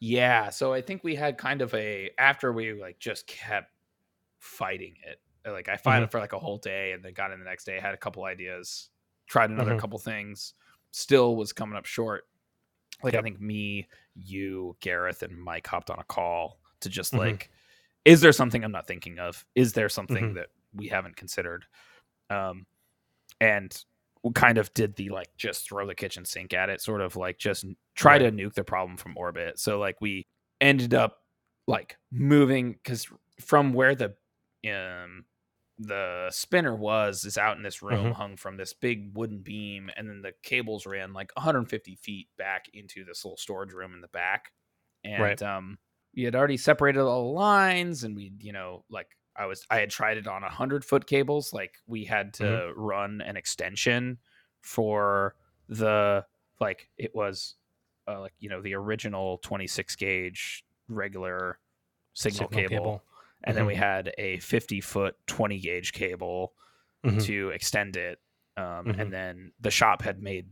[0.00, 3.72] Yeah, so I think we had kind of a after we like just kept
[4.38, 5.20] fighting it.
[5.48, 7.64] Like I fought it for like a whole day and then got in the next
[7.64, 8.90] day, had a couple ideas,
[9.28, 9.78] tried another Mhm.
[9.78, 10.54] couple things,
[10.92, 12.28] still was coming up short.
[13.02, 17.18] Like I think me, you, Gareth, and Mike hopped on a call to just Mhm.
[17.18, 17.50] like,
[18.04, 19.44] is there something I'm not thinking of?
[19.54, 20.34] Is there something Mhm.
[20.34, 21.66] that we haven't considered?
[22.30, 22.66] Um,
[23.40, 23.84] and
[24.24, 27.14] we kind of did the like just throw the kitchen sink at it, sort of
[27.16, 29.58] like just try to nuke the problem from orbit.
[29.58, 30.26] So like we
[30.60, 31.22] ended up
[31.68, 33.06] like moving because
[33.40, 34.16] from where the
[34.66, 35.24] um
[35.78, 38.12] the spinner was is out in this room Mhm.
[38.12, 42.66] hung from this big wooden beam and then the cables ran like 150 feet back
[42.74, 44.52] into this little storage room in the back
[45.04, 45.42] and Right.
[45.42, 45.78] um
[46.16, 49.78] we had already separated all the lines and we you know like i was i
[49.78, 54.18] had tried it on 100 foot cables like we had to run an extension
[54.62, 55.36] for
[55.68, 56.24] the
[56.60, 57.54] like it was
[58.08, 61.60] uh, like you know the original 26 gauge regular
[62.14, 63.04] signal, cable,
[63.44, 66.52] and then we had a 50 foot 20 gauge cable
[67.04, 67.24] Mhm.
[67.24, 68.18] to extend it
[68.56, 68.98] um, Mhm.
[69.00, 70.48] and then the shop had made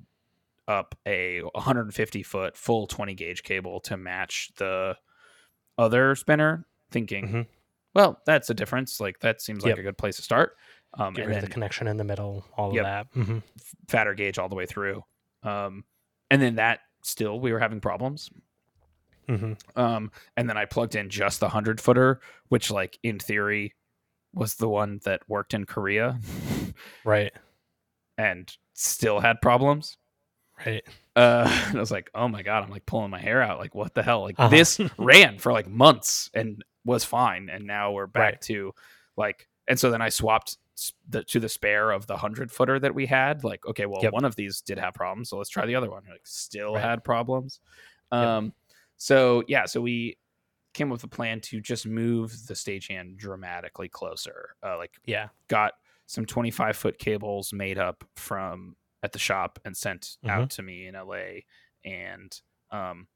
[0.68, 4.96] up a 150 foot full 20 gauge cable to match the
[5.78, 7.46] other spinner thinking Mhm.
[7.94, 9.78] well that's a difference like that seems like Yep.
[9.78, 10.56] a good place to start
[10.94, 12.84] um, Get and rid of the connection in the middle, all Yep.
[12.86, 13.24] of that.
[13.24, 13.38] hmm
[13.88, 15.04] fatter gauge all the way through
[15.42, 15.84] um,
[16.30, 18.30] and then that still we were having problems
[19.28, 23.74] hmm um, and then i plugged in just the 100 footer which like in theory
[24.32, 26.18] was the one that worked in korea
[27.04, 27.32] Right,
[28.18, 29.96] and still had problems
[30.66, 30.82] right.
[31.16, 33.74] uh and i was like oh my god i'm like pulling my hair out like
[33.74, 34.48] what the hell like Uh-huh.
[34.50, 38.40] this ran for like months and was fine and now we're back Right.
[38.42, 38.72] to
[39.16, 40.58] like and so then i swapped
[41.08, 44.12] the, to the spare of the 100 footer that we had like okay well Yep.
[44.12, 46.82] one of these did have problems so let's try the other one like still Right.
[46.82, 47.60] had problems
[48.12, 48.52] Yep.
[48.96, 50.16] So yeah so we
[50.74, 55.28] came up with a plan to just move the stagehand dramatically closer uh, like Yeah.
[55.48, 55.72] got
[56.06, 60.30] some 25 foot cables made up from at the shop and sent Mhm.
[60.30, 61.40] out to me in LA
[61.84, 62.40] and
[62.70, 63.06] um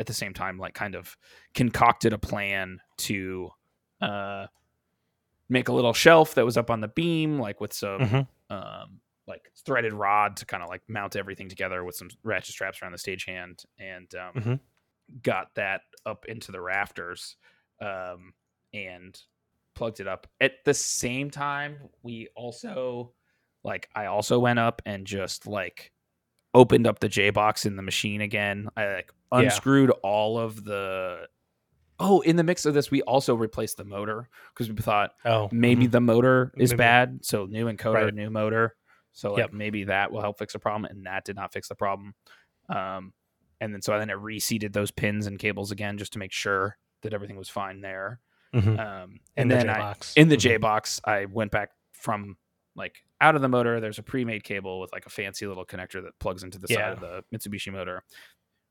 [0.00, 1.16] at the same time like kind of
[1.54, 3.50] concocted a plan to
[4.00, 4.46] uh
[5.48, 8.28] make a little shelf that was up on the beam like with some Mhm.
[8.50, 12.82] um like threaded rod to kind of like mount everything together with some ratchet straps
[12.82, 14.60] around the stagehand and um Mhm.
[15.22, 17.36] Got that up into the rafters
[17.80, 18.32] um
[18.72, 19.20] and
[19.74, 23.12] plugged it up at the same time we also
[23.64, 25.90] like i also went up and just like
[26.54, 29.38] opened up the j box in the machine again i like Yeah.
[29.40, 31.26] unscrewed all of the
[31.98, 35.48] oh in the mix of this we also replaced the motor because we thought Oh,
[35.52, 35.90] maybe mhm.
[35.92, 36.78] the motor is Maybe.
[36.78, 38.14] bad so new encoder Right.
[38.14, 38.76] new motor
[39.12, 39.52] so like Yep.
[39.52, 42.14] maybe that will help fix the problem and that did not fix the problem
[42.68, 43.12] um
[43.64, 46.32] and then so I then i reseated those pins and cables again just to make
[46.32, 48.20] sure that everything was fine there
[48.54, 48.78] Mhm.
[48.78, 50.14] um in and the then J I, box.
[50.16, 50.40] in the Mhm.
[50.40, 52.36] j box i went back from
[52.76, 56.02] like out of the motor there's a pre-made cable with like a fancy little connector
[56.02, 56.76] that plugs into the Yeah.
[56.76, 58.02] side of the mitsubishi motor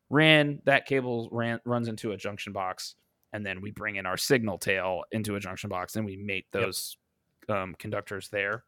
[0.10, 2.96] ran that cable ran runs into a junction box
[3.34, 6.46] and then we bring in our signal tail into a junction box and we mate
[6.54, 6.64] Yep.
[6.64, 6.98] those
[7.50, 8.64] um, conductors there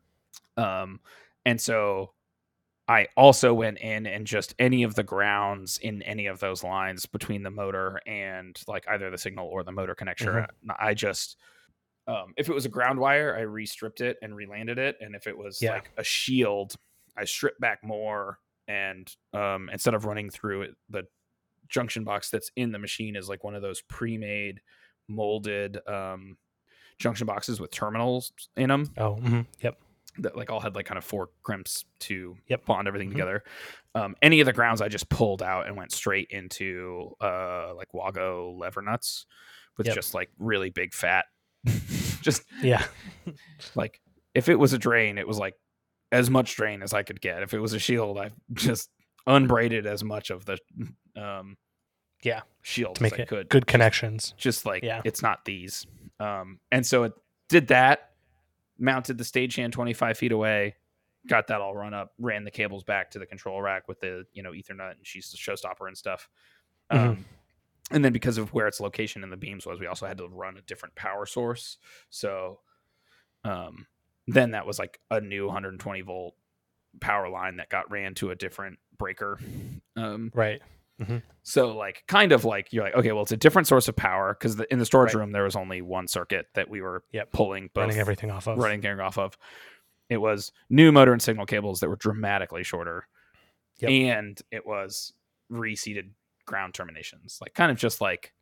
[0.58, 1.00] um,
[1.46, 2.15] and so
[2.88, 7.06] i also went in and just any of the grounds in any of those lines
[7.06, 10.46] between the motor and like either the signal or the motor connector
[10.80, 11.38] i just
[12.08, 15.26] um, if it was a ground wire i restripped it and relanded it and if
[15.28, 15.74] it was Yeah.
[15.74, 16.76] like a shield
[17.18, 21.04] i stripped back more and um, instead of running through it the
[21.68, 24.60] junction box that's in the machine is like one of those pre-made
[25.08, 26.38] molded um,
[27.00, 29.46] junction boxes with terminals in them Oh, mhm.
[29.62, 29.78] yep.
[30.20, 32.66] That like all had like kind of four crimps to Yep.
[32.66, 33.14] bond everything Mhm.
[33.14, 33.44] together.
[33.94, 37.94] Um, any of the grounds I just pulled out and went straight into uh, like
[37.94, 39.26] Wago lever nuts
[39.78, 39.96] with Yep.
[39.96, 41.26] just like really big fat.
[42.22, 42.86] just Yeah.
[43.76, 44.02] like
[44.34, 45.56] if it was a drain, it was like
[46.12, 47.42] as much drain as I could get.
[47.44, 48.90] If it was a shield, I just
[49.28, 50.58] unbraided as much of the
[51.16, 51.58] um,
[52.22, 52.42] Yeah.
[52.62, 54.34] shield To make it could good connections.
[54.38, 55.02] just like Yeah.
[55.04, 55.86] it's not these
[56.20, 57.12] um and so it
[57.50, 58.12] did that
[58.78, 60.76] mounted the stagehand 25 feet away
[61.28, 64.26] got that all run up ran the cables back to the control rack with the
[64.34, 66.30] you know ethernet and she's the showstopper and stuff
[66.92, 66.98] Mhm.
[67.00, 67.26] um
[67.92, 70.28] and then because of where its location in the beams was, we also had to
[70.28, 71.78] run a different power source.
[72.10, 72.62] So,
[73.44, 73.86] um,
[74.28, 76.34] then that was like a new 120 volt
[77.00, 79.40] power line that got ran to a different breaker.
[79.96, 80.64] Um, Right.
[81.02, 81.18] Mm-hmm.
[81.44, 84.34] so like kind of like you're like okay, well it's a different source of power
[84.34, 85.20] because in the storage Right.
[85.20, 87.32] room there was only one circuit that we were Yep.
[87.34, 88.58] pulling both Running everything off of.
[88.58, 89.38] running gearing off of.
[90.10, 93.08] It was new motor and signal cables that were dramatically shorter,
[93.80, 93.92] Yep.
[93.92, 95.12] and it was
[95.50, 96.12] reseated
[96.46, 98.34] ground terminations, like kind of just like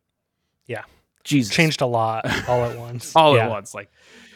[0.67, 0.83] Yeah.
[1.23, 3.15] Jesus Changed a lot all at once.
[3.15, 3.45] all Yeah.
[3.45, 3.89] at once, like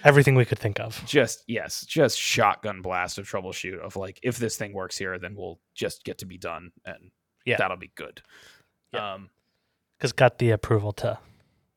[0.03, 1.03] Everything we could think of.
[1.05, 5.35] just yes, just shotgun blast of troubleshoot of like if this thing works here, then
[5.35, 7.11] we'll just get to be done, and
[7.47, 7.57] Yeah.
[7.57, 8.21] that'll be good.
[8.93, 9.13] Yeah.
[9.13, 9.29] Um,
[9.97, 11.17] Because got the approval to,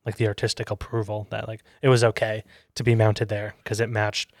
[0.05, 2.43] like the artistic approval that like it was okay
[2.75, 4.33] to be mounted there because it matched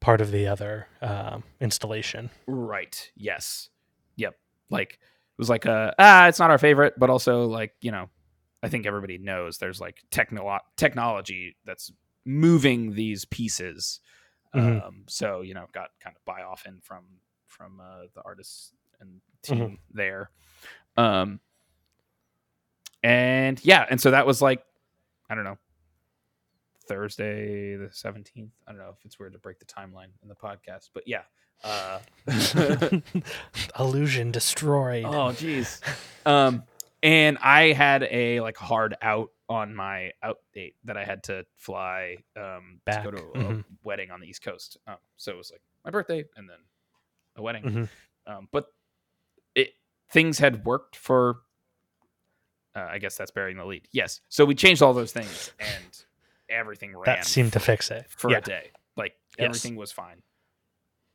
[0.00, 2.30] part of the other um, installation.
[2.46, 3.10] Right.
[3.16, 3.70] Yes.
[4.16, 4.36] Yep.
[4.70, 8.08] Like it was like a ah, it's not our favorite, but also like you know,
[8.62, 11.90] I think everybody knows there's like techno- technology that's
[12.24, 14.00] moving these pieces.
[14.54, 14.86] Mhm.
[14.86, 17.04] Um, so you know, got kind of buy off in from
[17.46, 20.30] from uh, the artists and team there.
[20.96, 21.40] Um,
[23.02, 24.62] and yeah, and so that was like,
[25.30, 25.58] I don't know,
[26.86, 28.52] Thursday the seventeenth.
[28.66, 31.22] I don't know if it's weird to break the timeline in the podcast, but yeah.
[31.64, 31.98] Uh,
[33.78, 35.04] Illusion destroyed.
[35.04, 35.80] oh, jeez.
[36.24, 36.62] Um,
[37.02, 41.44] and I had a like hard out on my out date that I had to
[41.56, 43.04] fly um Back.
[43.04, 43.64] to go to a Mhm.
[43.82, 44.76] wedding on the East Coast.
[44.86, 46.58] Um, so it was like my birthday and then
[47.36, 47.62] a wedding.
[47.64, 47.88] Mhm.
[48.26, 48.66] Um, but
[50.10, 51.40] things had worked for.
[52.74, 53.88] Uh, I guess that's burying the lead.
[53.92, 54.20] Yes.
[54.28, 56.04] So we changed all those things and
[56.48, 58.06] everything ran that seemed to fix it.
[58.08, 58.38] for yeah.
[58.38, 58.70] a day.
[58.96, 59.46] Like Yes.
[59.46, 60.22] everything was fine.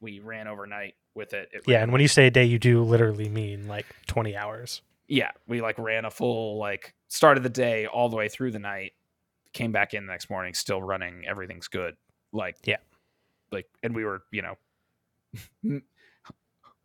[0.02, 1.50] We ran overnight with it.
[1.54, 4.82] it Yeah, and when you say a day, you do literally mean like 20 hours.
[5.08, 8.52] yeah, we like ran a full like start of the day all the way through
[8.52, 8.94] the night,
[9.54, 11.96] came back in the next morning, still running, everything's good.
[12.34, 12.78] Like Yeah.
[13.52, 14.58] like and we were you know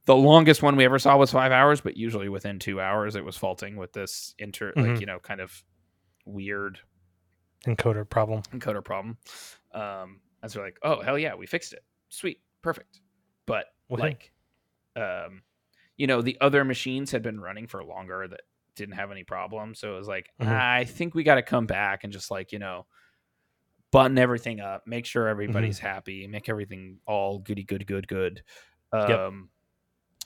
[0.08, 3.22] the longest one we ever saw was five hours, but usually within two hours it
[3.22, 5.00] was faulting with this inter like Mhm.
[5.00, 5.62] you know kind of
[6.24, 6.80] weird
[7.66, 8.40] Encoder problem.
[8.52, 9.18] encoder problem.
[9.72, 11.84] Um, and so we're like, oh hell yeah, we fixed it.
[12.08, 13.00] Sweet, perfect.
[13.44, 14.32] But like,
[14.96, 15.42] um,
[15.98, 18.40] you know, the other machines had been running for longer that
[18.76, 19.78] didn't have any problems.
[19.78, 20.46] So it was like, Mhm.
[20.48, 22.86] I think we got to come back and just like you know,
[23.90, 28.42] button everything up, make sure everybody's happy, make everything all goody good good good.
[28.92, 29.50] Um, Yep.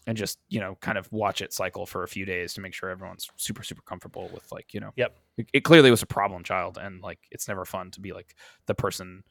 [0.07, 2.75] And just you know, kind of watch it cycle for a few days to make
[2.75, 5.17] sure everyone's super super comfortable with like you know, Yep.
[5.39, 8.35] it, it clearly was a problem child and like it's never fun to be like
[8.67, 9.23] the person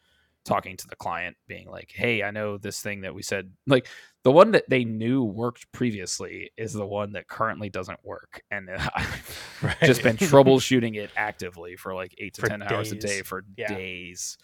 [0.44, 3.86] talking to the client being like hey i know this thing that we said like
[4.24, 8.68] the one that they knew worked previously is the one that currently doesn't work and
[8.96, 13.22] i've just been troubleshooting it actively for like eight to For ten hours a day
[13.22, 13.76] for Yeah.
[13.76, 14.40] days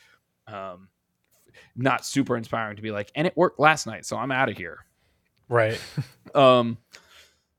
[0.45, 0.89] um
[1.75, 4.57] not super inspiring to be like and it worked last night so i'm out of
[4.57, 4.85] here
[5.49, 5.79] right.
[6.35, 6.77] um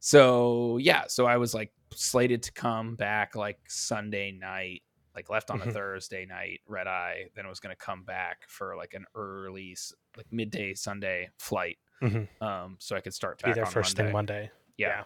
[0.00, 4.82] so yeah so i was like slated to come back like sunday night
[5.14, 5.72] like left on a Mhm.
[5.72, 9.76] thursday night red eye then i was going to come back for like an early
[10.16, 12.28] like midday sunday flight Mhm.
[12.40, 14.06] um so i could start Be there on first Monday.
[14.08, 14.50] thing Monday.
[14.76, 14.88] yeah.
[14.88, 15.04] yeah.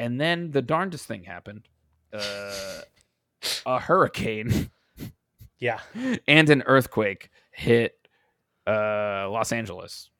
[0.00, 1.68] and then the darndest thing happened
[2.12, 2.80] uh
[3.66, 4.70] a hurricane
[5.60, 5.80] Yeah.
[6.28, 7.94] and an earthquake hit
[8.66, 10.10] uh Los Angeles.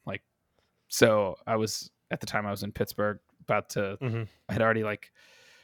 [0.88, 4.28] So I was at the time I was in Pittsburgh about to Mhm.
[4.48, 5.10] I had already like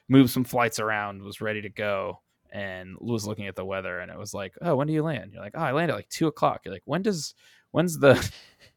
[0.09, 2.21] moved some flights around, was ready to go,
[2.53, 5.33] and was looking at the weather and it was like, Oh, when do you land?
[5.33, 6.61] You're like, Oh, I land at like two o'clock.
[6.65, 7.35] You're like, when does
[7.73, 8.15] when's the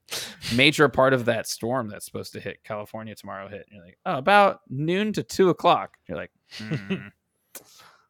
[0.55, 3.65] major part of that storm that's supposed to hit California tomorrow hit?
[3.69, 5.97] And you're like, Oh, about noon to two o'clock.
[6.07, 7.07] You're like, "Hmm,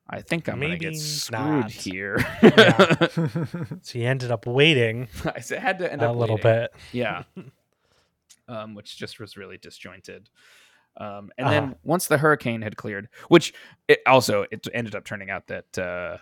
[0.09, 2.17] I think I'm gonna get screwed not." here.
[2.41, 3.07] Yeah.
[3.81, 6.51] So you ended up waiting I said- had to end up a little waiting.
[6.51, 6.73] bit.
[6.93, 7.23] yeah,
[8.47, 10.29] um, which just was really disjointed.
[10.97, 11.59] Um, and Uh-huh.
[11.61, 13.53] then once the hurricane had cleared, which
[13.87, 16.17] it also it ended up turning out that uh,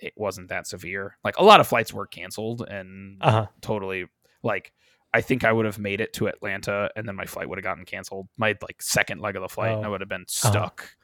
[0.00, 1.16] it wasn't that severe.
[1.24, 3.46] Like a lot of flights were canceled and Uh huh.
[3.60, 4.06] totally
[4.42, 4.72] like.
[5.14, 7.64] I think I would have made it to Atlanta, and then my flight would have
[7.64, 8.28] gotten canceled.
[8.36, 9.92] My like second leg of the flight, and I Oh.
[9.92, 10.94] would have been stuck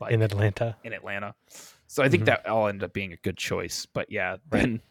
[0.00, 0.76] like In Atlanta.
[0.84, 1.34] in Atlanta.
[1.86, 2.26] So I think Mhm.
[2.26, 3.86] that all ended up being a good choice.
[3.86, 4.82] But yeah, then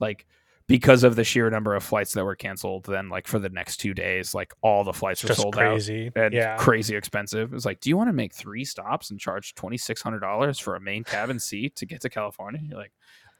[0.00, 0.26] like
[0.66, 3.76] because of the sheer number of flights that were canceled, then like for the next
[3.78, 6.06] two days, like all the flights were just sold crazy.
[6.06, 6.56] out and yeah.
[6.56, 7.52] crazy expensive.
[7.52, 10.20] It was like, do you want to make three stops and charge twenty six hundred
[10.20, 12.60] dollars for a main cabin seat to get to California?
[12.62, 12.92] You're like,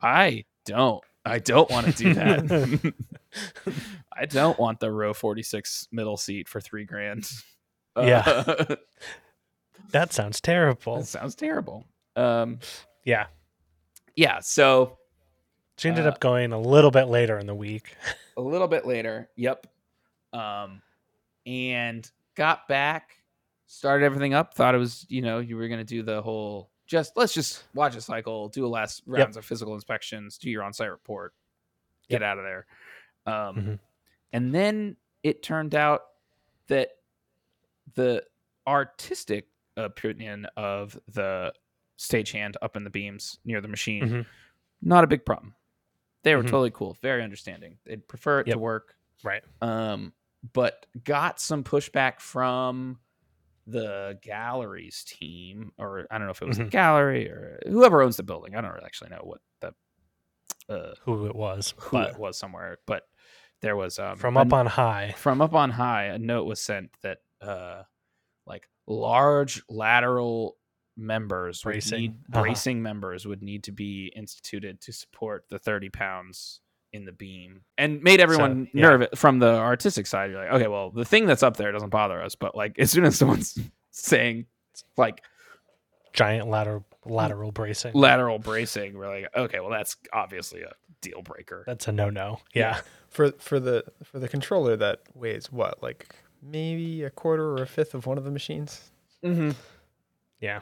[0.03, 1.03] I don't.
[1.25, 2.95] I don't want to do that.
[4.13, 7.31] I don't want the row forty six middle seat for three grand.
[7.97, 8.23] Yeah.
[8.27, 8.77] Uh,
[9.93, 10.99] that sounds terrible.
[10.99, 11.87] that sounds terrible.
[12.17, 12.59] Um,
[13.05, 13.27] Yeah.
[14.17, 14.99] yeah, so
[15.79, 17.97] She ended Uh, up going a little bit later in the week.
[18.37, 19.29] a little bit later.
[19.37, 19.67] Yep.
[20.33, 20.83] Um,
[21.47, 23.17] and got back,
[23.67, 24.55] started everything up.
[24.55, 27.97] Thought it was, you know, you were gonna do the whole just let's just watch
[27.97, 31.33] a cycle, do a last rounds of physical inspections, do your on-site report,
[32.11, 32.67] get out of there.
[33.27, 33.79] Um, Mhm.
[34.35, 36.03] and then it turned out
[36.67, 36.91] that
[37.95, 38.23] the
[38.67, 39.49] artistic
[39.79, 41.55] opinion of the
[41.99, 44.27] stagehand up in the beams near the machine, Mhm.
[44.83, 45.55] not a big problem.
[46.25, 46.47] They were Mhm.
[46.49, 47.79] totally cool, very understanding.
[47.85, 49.43] They'd prefer it to work Right.
[49.63, 50.13] um,
[50.53, 52.99] but got some pushback from
[53.67, 56.71] the galleries team, or I don't know if it was the Mhm.
[56.71, 58.55] gallery or whoever owns the building.
[58.57, 59.75] I don't really actually know what the
[60.69, 61.75] uh, Who it was.
[61.79, 63.07] who but it was somewhere, but
[63.61, 65.13] there was um, from a- up on high.
[65.17, 66.05] from up on high.
[66.05, 67.85] A note was sent that uh,
[68.47, 70.57] like large lateral
[70.97, 71.93] members Bracing.
[71.93, 72.43] would need Uh-huh.
[72.43, 76.61] bracing members would need to be instituted to support the 30 pounds
[76.93, 78.83] in the beam and made everyone yeah.
[78.83, 81.91] nervous from the artistic side you're like okay well the thing that's up there doesn't
[81.91, 83.59] bother us but like as soon as someone's
[83.91, 84.47] saying
[84.97, 85.21] like
[86.13, 87.93] Giant lateral lateral bracing.
[87.95, 90.71] lateral bracing we're like okay well that's obviously a
[91.01, 92.39] deal breaker That's a no no.
[92.55, 92.81] Yeah.
[93.11, 97.67] For for the for the controller that weighs what like maybe a quarter or a
[97.67, 98.91] fifth of one of the machines.
[99.25, 99.51] mm-hmm.
[100.41, 100.61] Yeah.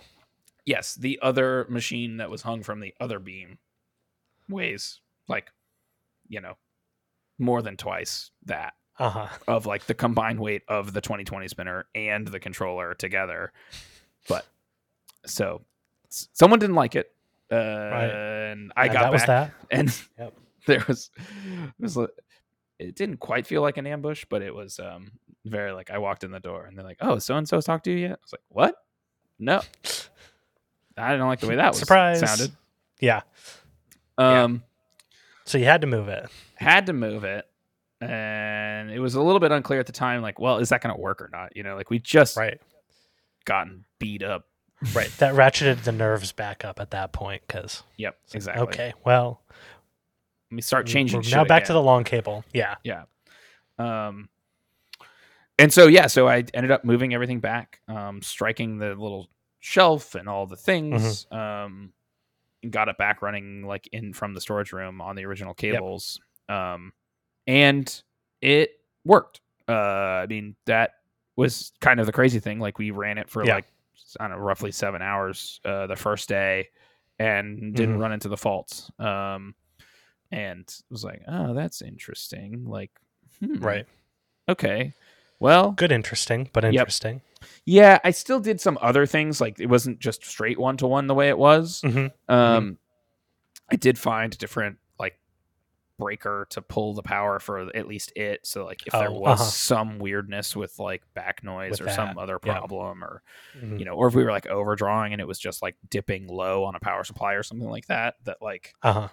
[0.64, 3.58] Yes the other machine that was hung from the other beam
[4.48, 5.50] weighs like
[6.28, 6.54] you know
[7.38, 9.28] more than twice that Uh huh.
[9.48, 13.52] of like the combined weight of the 2020 spinner and the controller together.
[14.28, 14.46] But
[15.26, 15.62] so
[16.08, 17.12] someone didn't like it.
[17.50, 19.50] Uh, and I And got back that.
[19.70, 20.34] and Yep.
[20.66, 21.98] there was it was
[22.78, 25.12] it didn't quite feel like an ambush, but it was um
[25.44, 27.84] very like I walked in the door and they're like, "Oh, so and so's talked
[27.84, 28.76] to you yet?" I was like, "What?
[29.38, 29.62] No."
[30.96, 32.20] I didn't like the way that was Surprise.
[32.20, 32.52] sounded.
[33.00, 33.22] Yeah.
[34.18, 34.62] Um
[35.44, 36.28] So you had to move it.
[36.56, 37.46] had to move it
[38.00, 40.94] and it was a little bit unclear at the time like well is that going
[40.94, 42.60] to work or not you know like we just Right.
[43.44, 44.46] gotten beat up
[44.94, 45.10] Right.
[45.18, 49.40] That ratcheted the nerves back up at that point because yep exactly okay, well,
[50.50, 51.74] let me start changing we're shit now back to again.
[51.76, 52.44] the long cable.
[52.52, 52.74] Yeah.
[52.82, 53.04] yeah
[53.78, 54.28] um
[55.58, 59.28] and so yeah so i ended up moving everything back um striking the little
[59.64, 61.36] shelf and all the things Mm-hmm.
[61.38, 61.92] um
[62.64, 66.20] and got it back running like in from the storage room on the original cables
[66.48, 66.92] um
[67.46, 68.02] and
[68.40, 68.70] it
[69.04, 69.72] worked uh
[70.22, 70.94] i mean that
[71.36, 73.54] was kind of the crazy thing like we ran it for Yeah.
[73.54, 73.66] like
[74.20, 76.68] i don't know roughly seven hours uh the first day
[77.20, 78.00] and didn't Mhm.
[78.00, 79.54] run into the faults um
[80.32, 82.90] and was like oh that's interesting like
[83.38, 83.86] hmm, Right.
[84.48, 84.92] okay
[85.42, 86.74] well Good, interesting, but Yep.
[86.74, 87.20] interesting.
[87.64, 91.06] yeah i still did some other things like it wasn't just straight one to one
[91.08, 92.78] the way it was hmm um
[93.70, 95.18] i did find different like
[95.98, 99.40] breaker to pull the power for at least it so like if there Oh, was
[99.40, 99.50] uh-huh.
[99.50, 102.52] some weirdness with like back noise With or some that, other yeah.
[102.60, 103.22] problem or
[103.56, 103.78] Mhm.
[103.78, 106.64] you know or if we were like overdrawing and it was just like dipping low
[106.64, 109.08] on a power supply or something like that that like Uh huh.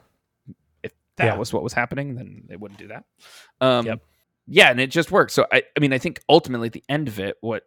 [0.83, 1.37] if that Yeah.
[1.37, 3.03] was what was happening, then they wouldn't do that.
[3.59, 3.99] Um, Yep.
[4.49, 5.31] Yeah, and it just worked.
[5.31, 7.63] So I, I mean, I think ultimately at the end of it, what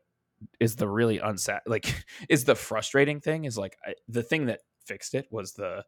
[0.59, 4.61] is the really unsat like is the frustrating thing is like I, the thing that
[4.85, 5.85] fixed it was the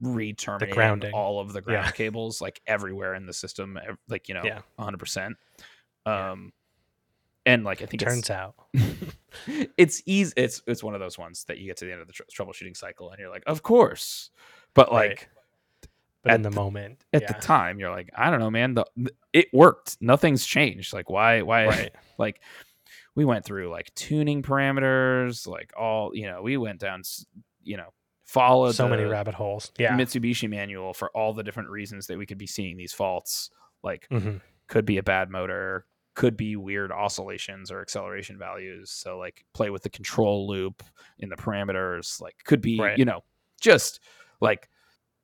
[0.00, 1.90] re-terminating all of the ground Yeah.
[1.92, 4.60] cables like everywhere in the system, like you know, Yeah.
[4.78, 5.36] hundred percent.
[6.06, 6.32] Yeah.
[6.32, 6.52] Um,
[7.44, 8.54] and like I think it's, Turns out.
[9.76, 10.32] it's easy.
[10.36, 12.22] It's it's one of those ones that you get to the end of the tr-
[12.36, 14.30] troubleshooting cycle, and you're like, of course,
[14.74, 15.26] but like Right.
[16.26, 17.32] But at in the, the- moment, at yeah.
[17.32, 18.74] the time, you're like, I don't know, man.
[18.74, 18.84] The
[19.32, 19.96] it worked.
[20.00, 20.92] Nothing's changed.
[20.92, 21.94] Like why why right.
[22.18, 22.40] like
[23.14, 26.42] we went through like tuning parameters, like all you know.
[26.42, 27.02] We went down,
[27.62, 27.92] you know,
[28.24, 29.72] followed So many rabbit holes.
[29.78, 29.96] Yeah.
[29.96, 33.50] Mitsubishi manual for all the different reasons that we could be seeing these faults.
[33.82, 34.36] Like hmm
[34.68, 39.70] could be a bad motor could be weird oscillations or acceleration values so like play
[39.70, 40.82] with the control loop
[41.20, 42.98] in the parameters like could be Right.
[42.98, 43.22] you know
[43.60, 44.00] just
[44.40, 44.68] like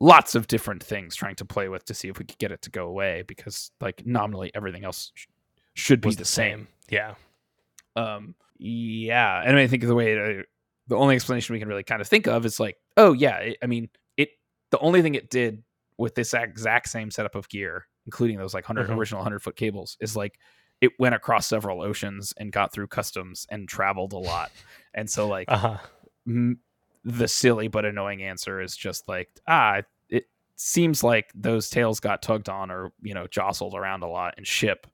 [0.02, 2.60] lots of different things trying to play with to see if we could get it
[2.62, 5.26] to go away because like nominally everything else sh-
[5.74, 7.14] should be Was the same Yeah.
[7.96, 10.42] um yeah and i mean think the way to,
[10.88, 13.58] the only explanation we can really kind of think of is like oh yeah it,
[13.62, 14.30] i mean it
[14.70, 15.62] the only thing it did
[15.98, 18.98] with this exact same setup of gear including those like 100 Mhm.
[18.98, 20.38] original 100 foot cables is like
[20.80, 24.50] it went across several oceans and got through customs and traveled a lot
[24.94, 25.78] and so like Uh huh.
[26.26, 26.58] m-
[27.04, 30.26] the silly but annoying answer is just like ah it
[30.56, 34.46] seems like those tails got tugged on or you know jostled around a lot and
[34.46, 34.86] ship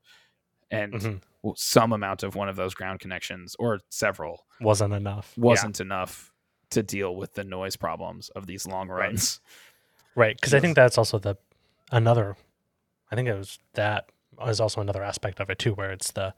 [0.71, 1.15] and hmm
[1.55, 5.33] some amount of one of those ground connections or several Wasn't enough.
[5.37, 6.33] Wasn't enough
[6.71, 9.39] to deal with the noise problems of these long runs.
[10.15, 11.37] Right, because I think that's also the
[11.91, 12.35] another.
[13.09, 14.09] I think it was that
[14.47, 16.33] is also another aspect of it too, where it's the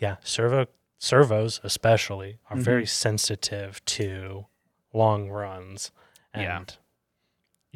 [0.00, 0.66] yeah servo
[0.98, 4.46] servos especially are very sensitive to
[4.96, 5.90] long runs
[6.34, 6.64] and Yeah.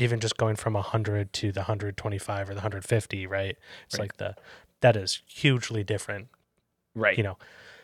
[0.04, 4.00] even just going from 100 to the 125 or the 150 right it's Right.
[4.04, 4.34] like the
[4.80, 6.28] that is hugely different
[6.94, 7.16] Right.
[7.18, 7.38] you know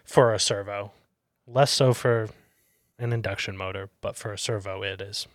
[0.04, 0.92] for a servo
[1.46, 2.28] less so for
[2.98, 5.26] an induction motor but for a servo it is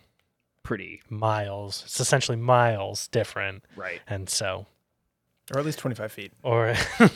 [0.64, 4.00] Pretty miles it's essentially miles different right.
[4.06, 4.66] and so
[5.52, 6.32] or at least 25 feet.
[6.44, 6.72] or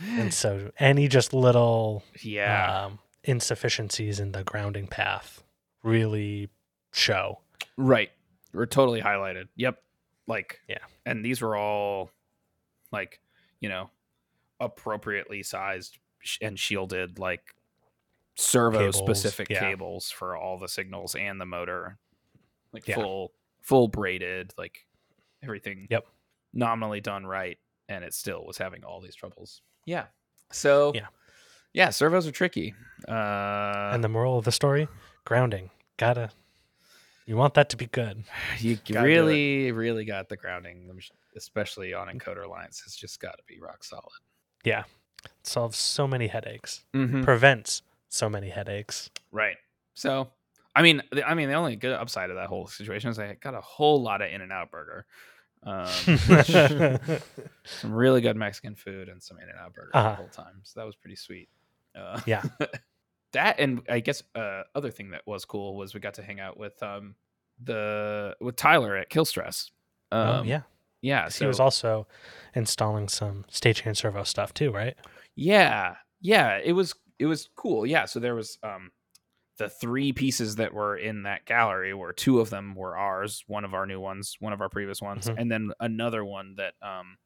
[0.00, 2.84] and so any just little Yeah.
[2.86, 5.42] um, insufficiencies in the grounding path
[5.82, 6.48] really
[6.92, 7.40] show
[7.76, 8.10] Right.
[8.52, 9.48] We're totally highlighted.
[9.56, 9.82] Yep.
[10.26, 10.84] Like Yeah.
[11.06, 12.10] And these were all
[12.92, 13.20] like,
[13.60, 13.90] you know,
[14.58, 15.98] appropriately sized
[16.40, 17.54] and shielded like
[18.36, 19.60] servo Cables, specific yeah.
[19.60, 21.98] cables for all the signals and the motor.
[22.72, 22.96] Like Yeah.
[22.96, 24.86] full full braided, like
[25.42, 26.06] everything Yep.
[26.52, 27.58] nominally done right
[27.88, 29.62] and it still was having all these troubles.
[29.84, 30.06] Yeah.
[30.50, 31.08] So Yeah.
[31.72, 32.74] Yeah, servos are tricky.
[33.08, 34.88] Uh and the moral of the story
[35.24, 36.30] grounding gotta
[37.26, 38.24] you want that to be good
[38.60, 39.04] You Gotta do it.
[39.04, 40.90] really, really got the grounding,
[41.36, 42.82] especially on encoder lines.
[42.84, 44.04] It's just got to be rock solid.
[44.64, 44.84] Yeah,
[45.24, 47.22] it solves so many headaches Mm-hmm.
[47.22, 49.56] prevents so many headaches Right.
[49.94, 50.28] So,
[50.74, 53.34] I mean, the, I mean, the only good upside of that whole situation is I
[53.34, 55.06] got a whole lot of In and Out burger,
[55.62, 55.84] um,
[57.64, 60.08] some really good Mexican food, and some In and Out burger Uh-huh.
[60.10, 60.60] the whole time.
[60.64, 61.48] So that was pretty sweet.
[62.00, 62.42] Uh, Yeah.
[63.32, 66.40] that and I guess uh, other thing that was cool was we got to hang
[66.40, 67.14] out with um
[67.62, 69.70] the with Tyler at Kill Stress.
[70.12, 70.62] Um, oh yeah
[71.02, 71.24] yeah.
[71.24, 72.06] 'Cause he was also
[72.54, 74.96] installing some stagehand servo stuff too right
[75.36, 77.86] Yeah, yeah, it was it was cool.
[77.86, 78.90] Yeah, so there was um
[79.58, 83.64] the three pieces that were in that gallery where two of them were ours, one
[83.64, 85.34] of our new ones, one of our previous ones, Mhm.
[85.36, 87.18] and then another one that um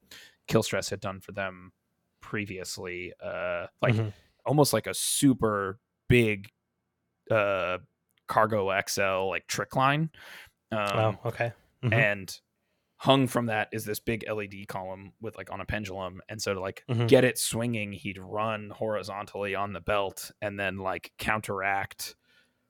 [0.47, 1.73] Kill Stress had done for them
[2.21, 4.13] previously, uh like Mhm.
[4.45, 5.79] Almost like a super
[6.09, 6.49] big
[7.31, 7.79] uh
[8.27, 10.09] cargo XL like trick line.
[10.71, 11.93] Um oh okay Mhm.
[11.93, 12.39] and
[12.97, 16.21] hung from that is this big LED column with like on a pendulum.
[16.29, 17.07] And so to like Mhm.
[17.07, 22.15] get it swinging, he'd run horizontally on the belt and then like counteract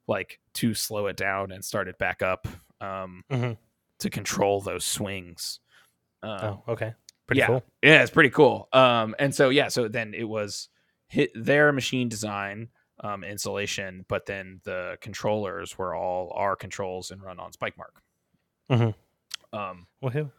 [0.08, 2.48] like to slow it down and start it back up
[2.82, 3.58] um, Mhm.
[4.00, 5.60] to control those swings.
[6.24, 6.94] Um, oh okay
[7.28, 7.48] pretty yeah.
[7.48, 8.68] cool yeah, it's pretty cool.
[8.74, 10.70] Um, and so yeah, so then it was
[11.16, 12.68] hit their machine design
[13.00, 17.96] um, installation, but then the controllers were all our controls and run on Spikemark.
[18.70, 18.94] Mhm.
[19.54, 20.32] Um, Woohoo.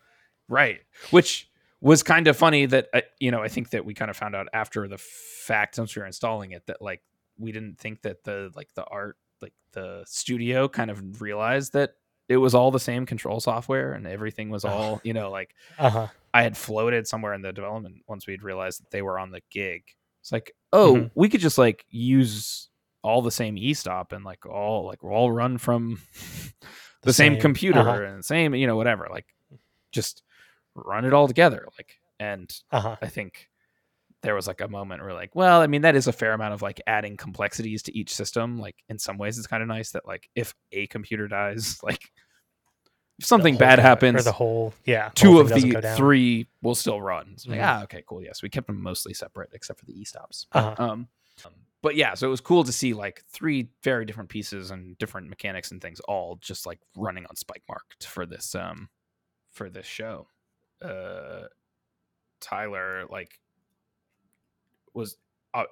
[0.49, 1.49] right, which
[1.81, 4.35] was kind of funny that uh, you know I think that we kind of found
[4.37, 7.03] out after the fact once we were installing it that like
[7.39, 11.95] we didn't think that the like the art like the studio kind of realized that
[12.29, 16.09] it was all the same control software and everything was all you know like uh-huh
[16.35, 19.41] I had floated somewhere in the development once we'd realized that they were on the
[19.51, 19.85] gig.
[20.27, 21.11] It's like, oh, Mhm.
[21.15, 22.69] we could just like use
[23.03, 26.01] all the same e stop and like all like we're all run from
[27.03, 28.03] the, The same, same- computer uh-huh.
[28.03, 29.07] and same, you know, whatever.
[29.09, 29.27] Like
[29.93, 30.25] just
[30.75, 31.69] run it all together.
[31.79, 33.49] Like and uh-huh I think
[34.23, 36.55] there was like a moment where like, well, I mean, that is a fair amount
[36.55, 38.59] of like adding complexities to each system.
[38.59, 42.11] Like in some ways it's kind of nice that like if a computer dies, like
[43.19, 45.97] if something bad happens, or the whole yeah two whole of thing doesn't go the
[45.97, 47.37] three will still run.
[47.47, 47.65] Like, Mhm.
[47.65, 48.23] ah, okay, cool.
[48.23, 50.47] Yes, we kept them mostly separate except for the e stops.
[50.53, 50.75] Uh-huh.
[50.79, 51.09] Um,
[51.83, 55.29] but yeah, so it was cool to see like three very different pieces and different
[55.29, 58.89] mechanics and things all just like running on Spike marked for this um
[59.53, 60.27] for this show.
[60.83, 61.45] Uh,
[62.41, 63.39] Tyler like
[64.95, 65.17] was
[65.55, 65.65] uh,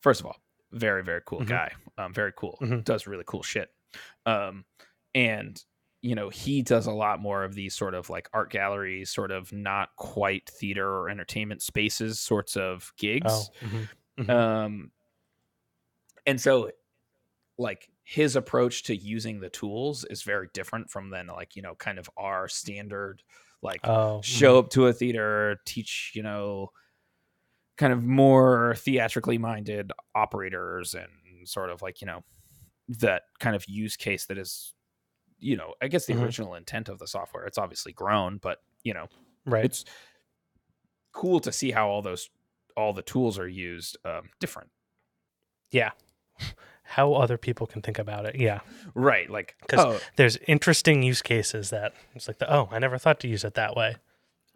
[0.00, 0.36] first of all
[0.72, 1.46] very very cool Mhm.
[1.48, 2.84] guy, um, very cool, Mhm.
[2.84, 3.70] does really cool shit,
[4.26, 4.64] um,
[5.14, 5.62] and
[6.02, 9.30] you know he does a lot more of these sort of like art galleries, sort
[9.30, 13.88] of not quite theater or entertainment spaces sorts of gigs oh mhm.
[14.18, 14.30] Mhm.
[14.30, 14.90] um
[16.26, 16.70] and so
[17.56, 21.74] like his approach to using the tools is very different from then like you know
[21.76, 23.22] kind of our standard
[23.62, 26.70] like oh show up to a theater teach you know
[27.76, 31.08] kind of more theatrically minded operators and
[31.48, 32.22] sort of like you know
[32.88, 34.74] that kind of use case that is
[35.42, 36.22] you know i guess the Mhm.
[36.22, 39.08] original intent of the software it's obviously grown but you know
[39.44, 39.64] right.
[39.64, 39.84] it's
[41.12, 42.30] cool to see how all those
[42.76, 44.70] all the tools are used um, different.
[45.70, 45.90] Yeah.
[46.84, 48.60] How other people can think about it yeah.
[48.94, 52.96] Right like 'Cause- oh there's interesting use cases that it's like the, oh i never
[52.98, 53.96] thought to use it that way.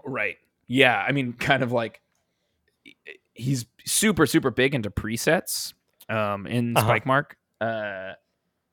[0.04, 0.38] Right.
[0.66, 2.00] Yeah i mean kind of like
[3.34, 5.74] he's super super big into presets
[6.08, 6.90] um in Uh-huh.
[6.90, 8.14] Spikemark uh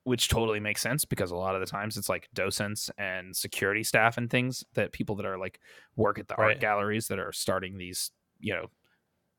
[0.06, 3.84] which totally makes sense because a lot of the times it's like docents and security
[3.84, 5.60] staff and things that people that are like
[5.96, 8.68] work at the art galleries that are starting these you know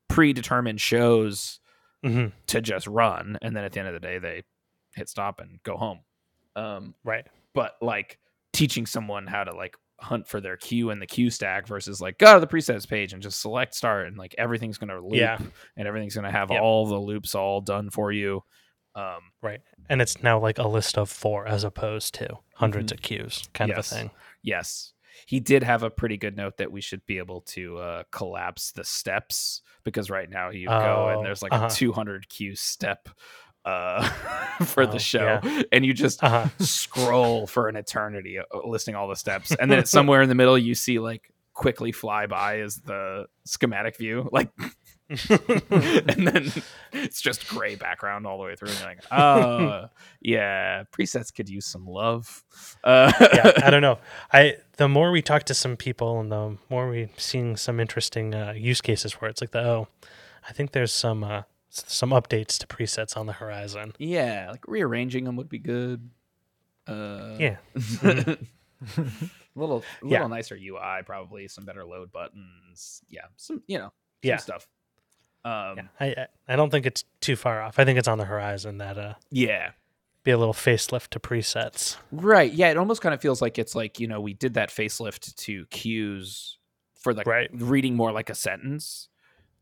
[0.08, 1.60] predetermined shows
[2.02, 4.42] hmm to just run and then at the end of the day they
[4.94, 6.00] hit stop and go home
[6.56, 7.26] um Right.
[7.54, 8.18] but like
[8.52, 12.18] teaching someone how to like hunt for their queue in the queue stack versus like
[12.18, 15.38] go to the presets page and just select start and like everything's gonna loop Yeah.
[15.76, 16.60] and everything's gonna have Yep.
[16.60, 18.42] all the loops all done for you
[18.94, 19.60] um Right.
[19.90, 23.70] And it's now like a list of four as opposed to 100s of cues kind
[23.70, 23.78] Mm-hmm.
[23.78, 23.92] Yes.
[23.92, 24.10] of a thing.
[24.42, 24.92] yes
[25.26, 28.72] he did have a pretty good note that we should be able to uh, collapse
[28.72, 31.66] the steps because right now you go Oh, and there's like uh-huh.
[31.70, 33.08] a 200 cue step
[33.64, 34.06] uh,
[34.64, 35.40] for Oh, the show
[35.72, 36.48] and you just Uh huh.
[36.58, 40.58] scroll for an eternity uh, listing all the steps and then somewhere in the middle
[40.58, 44.50] you see like quickly fly by is the schematic view like
[45.10, 46.50] and then
[46.92, 49.86] it's just gray background all the way through and you're like oh
[50.22, 52.42] yeah presets could use some love
[52.84, 53.98] uh yeah, I don't know.
[54.32, 58.34] I the more we talk to some people and the more we seeing some interesting
[58.34, 59.88] uh, use cases where it's like the oh,
[60.48, 63.92] I think there's some uh, some updates to presets on the horizon.
[63.98, 66.08] yeah like rearranging them would be good
[66.86, 67.56] uh Yeah.
[68.02, 68.38] little
[69.54, 70.26] little Yeah.
[70.26, 73.92] nicer ui probably some better load buttons yeah some you know some
[74.22, 74.36] Yeah.
[74.38, 74.66] stuff
[75.44, 77.78] um Yeah, I I- I don't think it's too far off.
[77.78, 79.70] I think it's on the horizon that uh yeah
[80.24, 81.98] be a little facelift to presets.
[82.10, 82.50] Right.
[82.50, 82.70] Yeah.
[82.70, 85.66] It almost kind of feels like it's like, you know, we did that facelift to
[85.66, 86.58] cues
[86.98, 87.50] for like Right.
[87.52, 89.10] reading more like a sentence.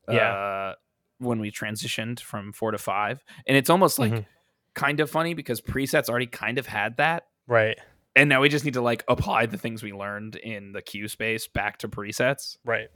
[0.09, 0.33] Yeah.
[0.33, 0.75] Uh,
[1.19, 3.25] when we transitioned from four to five.
[3.47, 4.27] And it's almost like Mhm.
[4.75, 7.27] kind of funny because presets already kind of had that.
[7.49, 7.79] Right.
[8.15, 11.09] And now we just need to like apply the things we learned in the queue
[11.09, 12.57] space back to presets.
[12.65, 12.89] Right.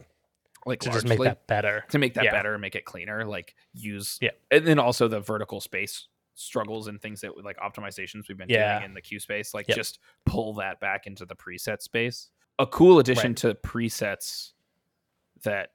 [0.67, 1.85] Like To just make that better.
[1.91, 2.33] to make that Yeah.
[2.33, 4.31] better, and make it cleaner, like use Yeah.
[4.51, 8.81] and then also the vertical space struggles and things that like optimizations we've been Yeah.
[8.81, 9.77] doing in the queue space, like Yep.
[9.77, 12.31] just pull that back into the preset space.
[12.59, 13.37] A cool addition Right.
[13.39, 14.53] to presets
[15.45, 15.73] that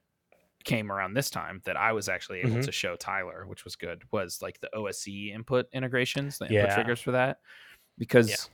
[0.64, 2.66] came around this time that I was actually able Mhm.
[2.66, 6.76] to show Tyler, which was good, was like the OSC input integrations, the input Yeah.
[6.76, 7.40] triggers for that.
[7.98, 8.50] Because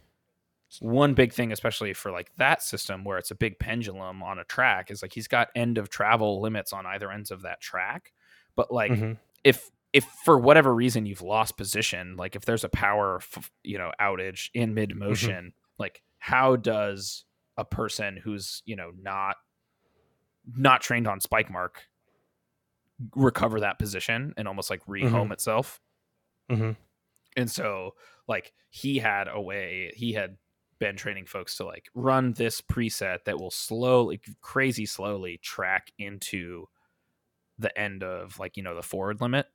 [0.82, 4.43] one big thing, especially for like that system where it's a big pendulum on a
[4.43, 8.11] track, is like he's got end of travel limits on either ends of that track.
[8.55, 9.18] But like Mhm.
[9.43, 13.78] if if for whatever reason you've lost position, like if there's a power f- you
[13.78, 17.24] know outage in mid motion, like how does
[17.55, 19.38] a person who's you know not
[20.55, 21.76] not trained on Spikemark
[23.15, 25.80] recover that position and almost like rehome itself?
[26.49, 26.76] Mhm.
[27.36, 27.95] And so
[28.28, 30.38] like he had a way he had
[30.80, 36.67] been training folks to like run this preset that will slowly crazy slowly track into
[37.59, 39.47] the end of like you know the forward limit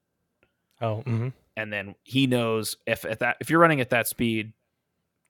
[0.81, 1.03] Oh.
[1.03, 4.53] hmm and then he knows if at that if you're running at that speed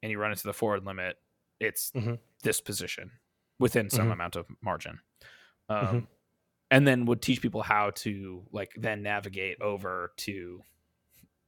[0.02, 1.18] and you run into the forward limit
[1.60, 2.18] it's Mhm.
[2.42, 3.12] this position
[3.60, 4.12] within some Mhm.
[4.12, 5.00] amount of margin
[5.68, 6.06] um, Mhm.
[6.70, 10.62] and then would teach people how to like then navigate over to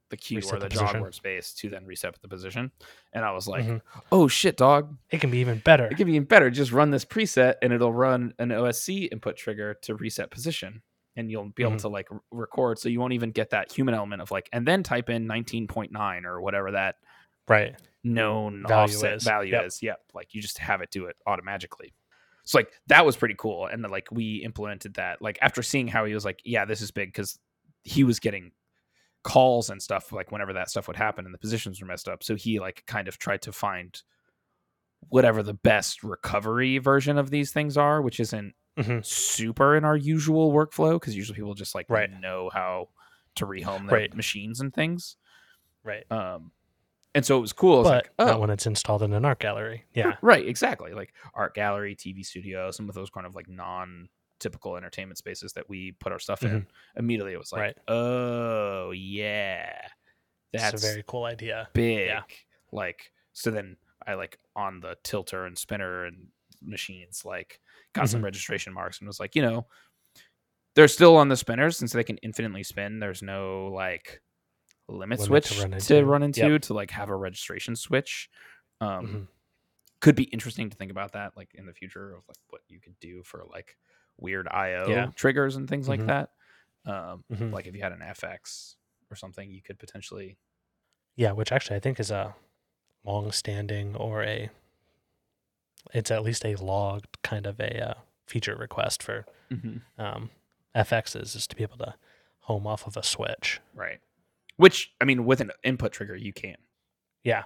[0.09, 1.01] the queue Reset or the the jog position.
[1.01, 2.71] word space to then reset the position
[3.13, 3.81] and i was like Mhm.
[4.11, 5.85] oh shit dog It can be even better.
[5.87, 9.35] it can be even better just run this preset and it'll run an osc input
[9.37, 10.81] trigger to reset position
[11.15, 11.81] and you'll be able Mhm.
[11.81, 14.83] to like record so you won't even get that human element of like and then
[14.83, 16.95] type in 19.9 or whatever that
[17.47, 17.75] Right.
[18.03, 19.23] known Value offset is.
[19.23, 19.65] value Yep.
[19.65, 21.93] is yep like you just have it do it automatically
[22.43, 25.87] so like that was pretty cool and then like we implemented that like after seeing
[25.87, 27.39] how he was like yeah this is big because
[27.83, 28.51] he was getting
[29.25, 32.23] calls and stuff like whenever that stuff would happen and the positions were messed up
[32.23, 34.03] so he like kind of tried to find
[35.09, 39.97] whatever the best recovery version of these things are which isn't hmm super in our
[39.97, 42.09] usual workflow because usually people just like Right.
[42.21, 42.89] know how
[43.35, 44.15] to rehome their Right.
[44.15, 45.17] machines and things
[45.83, 46.09] Right.
[46.11, 46.51] um
[47.15, 49.25] and so it was cool was But like oh not when it's installed in an
[49.25, 49.85] art gallery.
[49.93, 50.17] Yeah.
[50.21, 50.93] Right, exactly.
[50.93, 54.09] Like art gallery, TV studio, some of those kind of like non
[54.45, 56.67] typical entertainment spaces that we put our stuff in.
[56.95, 57.77] Immediately it was like, Right.
[57.87, 59.71] oh yeah.
[60.53, 61.67] That's It's a very cool idea.
[61.73, 62.07] big.
[62.07, 62.21] yeah.
[62.71, 66.27] Like so then I like on the tilter and spinner and
[66.61, 67.59] machines, like
[67.93, 68.25] got some Mhm.
[68.25, 69.65] registration marks and was like, you know,
[70.75, 72.99] they're still on the spinners since they can infinitely spin.
[72.99, 74.21] There's no like
[74.87, 76.61] limit, Limit to switch run to run into Yep.
[76.63, 78.29] to like have a registration switch.
[78.79, 79.27] Um Mhm.
[80.01, 82.79] could be interesting to think about that like in the future of like what you
[82.79, 83.75] could do for like
[84.17, 85.11] weird IO Yeah.
[85.15, 85.89] triggers and things Mhm.
[85.89, 86.31] like that.
[86.85, 87.51] Um, Mhm.
[87.51, 88.75] like if you had an FX
[89.09, 90.37] or something, you could potentially
[91.15, 92.35] Yeah, which actually I think is a
[93.03, 94.49] long-standing or a
[95.93, 97.93] it's at least a logged kind of a uh,
[98.25, 99.25] feature request for
[99.97, 100.31] um,
[100.75, 101.95] FXs is to be able to
[102.39, 103.59] home off of a switch.
[103.73, 104.01] right.
[104.57, 106.57] Which I mean, with an input trigger, you can.
[107.23, 107.43] Yeah.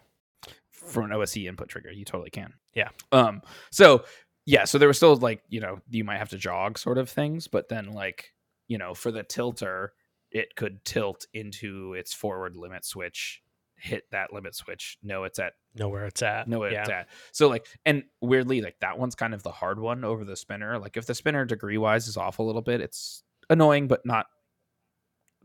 [0.72, 1.91] for an OSC input trigger.
[1.91, 2.54] You totally can.
[2.74, 2.90] Yeah.
[3.12, 3.41] Um.
[3.70, 4.06] So
[4.49, 4.65] yeah.
[4.65, 7.47] So there was still like you know you might have to jog sort of things,
[7.47, 8.34] but then like
[8.67, 9.93] you know for the tilter,
[10.31, 13.43] it could tilt into its forward limit switch,
[13.76, 16.47] hit that limit switch, know it's at Know where it's at.
[16.47, 16.81] know where yeah.
[16.81, 17.07] it's at.
[17.31, 20.80] So like, and weirdly, like that one's kind of the hard one over the spinner.
[20.80, 24.26] Like if the spinner degree wise is off a little bit, it's annoying, but not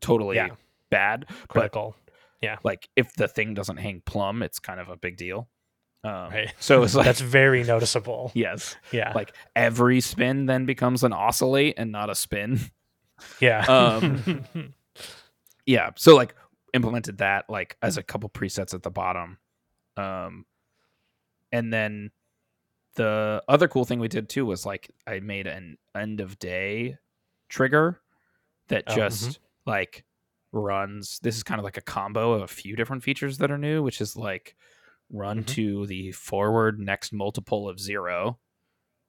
[0.01, 0.49] totally Yeah.
[0.91, 1.27] bad.
[1.29, 1.97] But Critical.
[2.65, 5.49] like if the thing doesn't hang plumb, it's kind of a big deal.
[6.05, 6.53] Um, Right.
[6.61, 8.31] So it's like That's very noticeable.
[8.35, 9.13] yes, Yeah.
[9.15, 12.61] like every spin then becomes an oscillate and not a spin.
[13.41, 13.61] yeah.
[13.69, 14.45] um,
[15.67, 15.91] yeah.
[15.97, 16.35] So like
[16.73, 19.39] implemented that like as a couple presets at the bottom.
[19.97, 20.45] Um
[21.53, 22.11] and then
[22.97, 26.99] the other cool thing we did too was like I made an end of day
[27.49, 28.01] trigger
[28.69, 30.05] that Oh, just like
[30.53, 33.59] runs this is kind of like a combo of a few different features that are
[33.59, 34.55] new, which is like
[35.11, 35.47] run Mhm.
[35.49, 38.39] to the forward next multiple of zero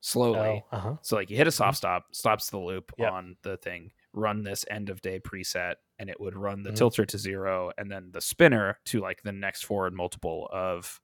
[0.01, 0.63] slowly.
[0.71, 0.95] oh, uh-huh.
[1.01, 3.11] So like you hit a soft stop, stops the loop Yep.
[3.11, 6.75] on the thing, run this end of day preset, and it would run the Mhm.
[6.75, 11.01] tilter to zero, and then the spinner to like the next forward multiple of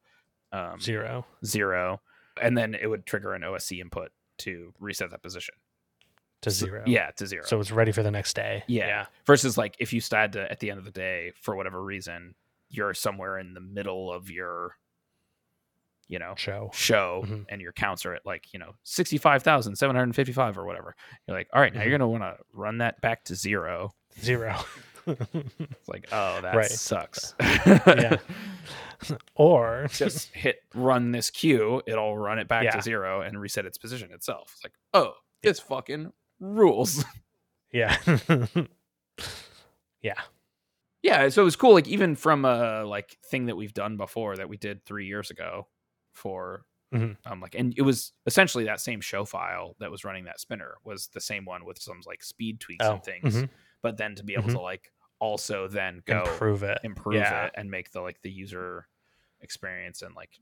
[0.54, 1.26] um, Zero.
[1.46, 2.02] zero,
[2.42, 5.56] and then it would trigger an OSC input to reset that position.
[6.42, 6.84] To So- zero.
[6.86, 7.44] yeah, to zero.
[7.46, 8.64] So it's ready for the next day.
[8.68, 9.06] yeah.
[9.26, 12.36] versus like if you started to, at the end of the day for whatever reason,
[12.70, 14.78] you're somewhere in the middle of your,
[16.12, 16.70] you know, Show.
[16.74, 17.46] show Mhm.
[17.50, 20.94] and your counts are at like you know 65,755 or whatever
[21.28, 22.04] you're like all right now you're Mm-hmm.
[22.04, 24.56] going to want to run that back to zero Zero.
[25.08, 26.70] it's like oh that Right.
[26.70, 28.18] sucks Yeah.
[29.36, 32.72] or just hit run this queue it'll run it back Yeah.
[32.72, 37.04] to zero and reset its position itself it's like oh this fucking rules
[37.72, 37.98] yeah.
[40.02, 40.14] yeah.
[41.02, 44.36] yeah so it was cool like even from a like thing that we've done before
[44.36, 45.68] that we did three years ago
[46.14, 47.16] for Mhm.
[47.26, 50.76] um like and it was essentially that same show file that was running that spinner
[50.84, 53.50] was the same one with some like speed tweaks Oh, and things mhm.
[53.82, 54.54] but then to be able Mhm.
[54.54, 56.80] to like also then go Improve it.
[56.84, 57.46] improve Yeah.
[57.46, 58.88] it and make the like the user
[59.40, 60.38] experience and like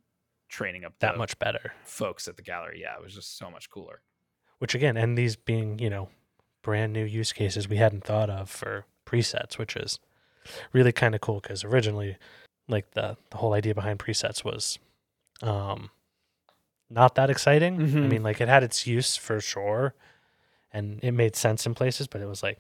[0.48, 1.74] training up That much better.
[1.84, 4.02] folks at the gallery yeah it was just so much cooler
[4.58, 6.10] Which again, and these being, you know,
[6.64, 10.00] brand new use cases we hadn't thought of for presets, which is
[10.74, 12.18] really kind of cool because originally,
[12.68, 14.78] like the the whole idea behind presets was,
[15.42, 15.90] um,
[16.90, 17.80] not that exciting.
[17.80, 18.10] I Mhm.
[18.10, 19.94] mean, like it had its use for sure,
[20.72, 22.60] and it made sense in places, but it was like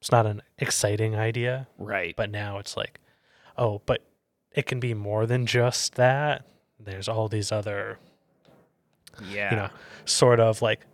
[0.00, 1.66] it's not an exciting idea.
[1.78, 3.00] right But now it's like,
[3.56, 4.04] oh, but
[4.52, 6.44] it can be more than just that.
[6.78, 7.98] There's all these other
[9.20, 9.68] yeah you know,
[10.04, 10.86] sort of like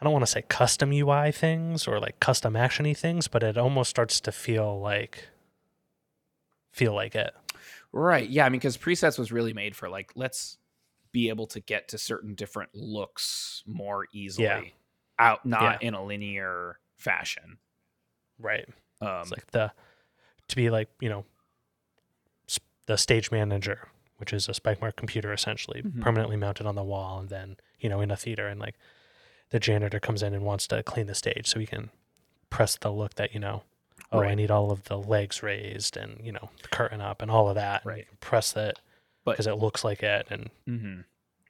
[0.00, 3.56] I don't want to say custom UI things or like custom actiony things, but it
[3.58, 5.28] almost starts to feel like
[6.72, 7.34] feel like it.
[7.92, 10.58] Right yeah i mean because presets was really made for like let's
[11.12, 14.74] be able to get to certain different looks more easily
[15.18, 17.58] out not in a linear fashion
[18.38, 18.68] Right.
[19.00, 19.72] um It's like the
[20.48, 21.24] to be like, you know,
[22.48, 23.88] s- the stage manager,
[24.18, 26.00] which is a Spikemark computer essentially Mhm.
[26.02, 28.76] permanently mounted on the wall and then, you know, in a theater and like
[29.50, 31.90] the janitor comes in and wants to clean the stage so he can
[32.50, 33.62] press the look that, you know,
[34.24, 37.30] oh, I need all of the legs raised and, you know, the curtain up and
[37.30, 37.82] all of that.
[37.84, 38.08] and you Right.
[38.08, 38.80] can press that
[39.24, 41.00] But- because it looks like it and Mm-hmm.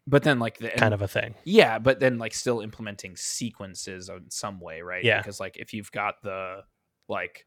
[0.06, 1.34] but then like the kind of a thing.
[1.44, 5.05] Yeah, but then like still implementing sequences in some way, right?
[5.05, 5.18] Yeah.
[5.18, 6.64] Because like if you've got the
[7.09, 7.47] like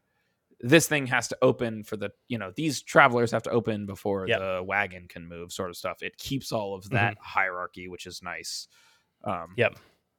[0.62, 4.26] this thing has to open for the you know these travelers have to open before
[4.28, 4.38] Yep.
[4.40, 6.02] the wagon can move, sort of stuff.
[6.02, 8.68] It keeps all of that hierarchy, which is nice.
[9.24, 9.76] Um, Yep.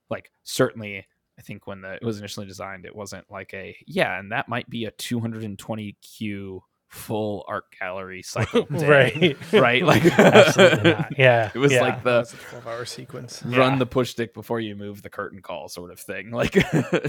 [0.10, 1.06] Like certainly,
[1.42, 4.48] I think when the, it was initially designed, it wasn't like a yeah, and that
[4.48, 9.54] might be a 220 Q full art gallery cycle, day, right.
[9.60, 9.84] Right?
[9.84, 11.18] Like Absolutely not.
[11.18, 11.50] Yeah.
[11.54, 11.82] It was yeah.
[11.82, 13.42] like the That's 12 hour sequence.
[13.44, 13.80] run Yeah.
[13.80, 16.56] the push stick before you move the curtain call sort of thing like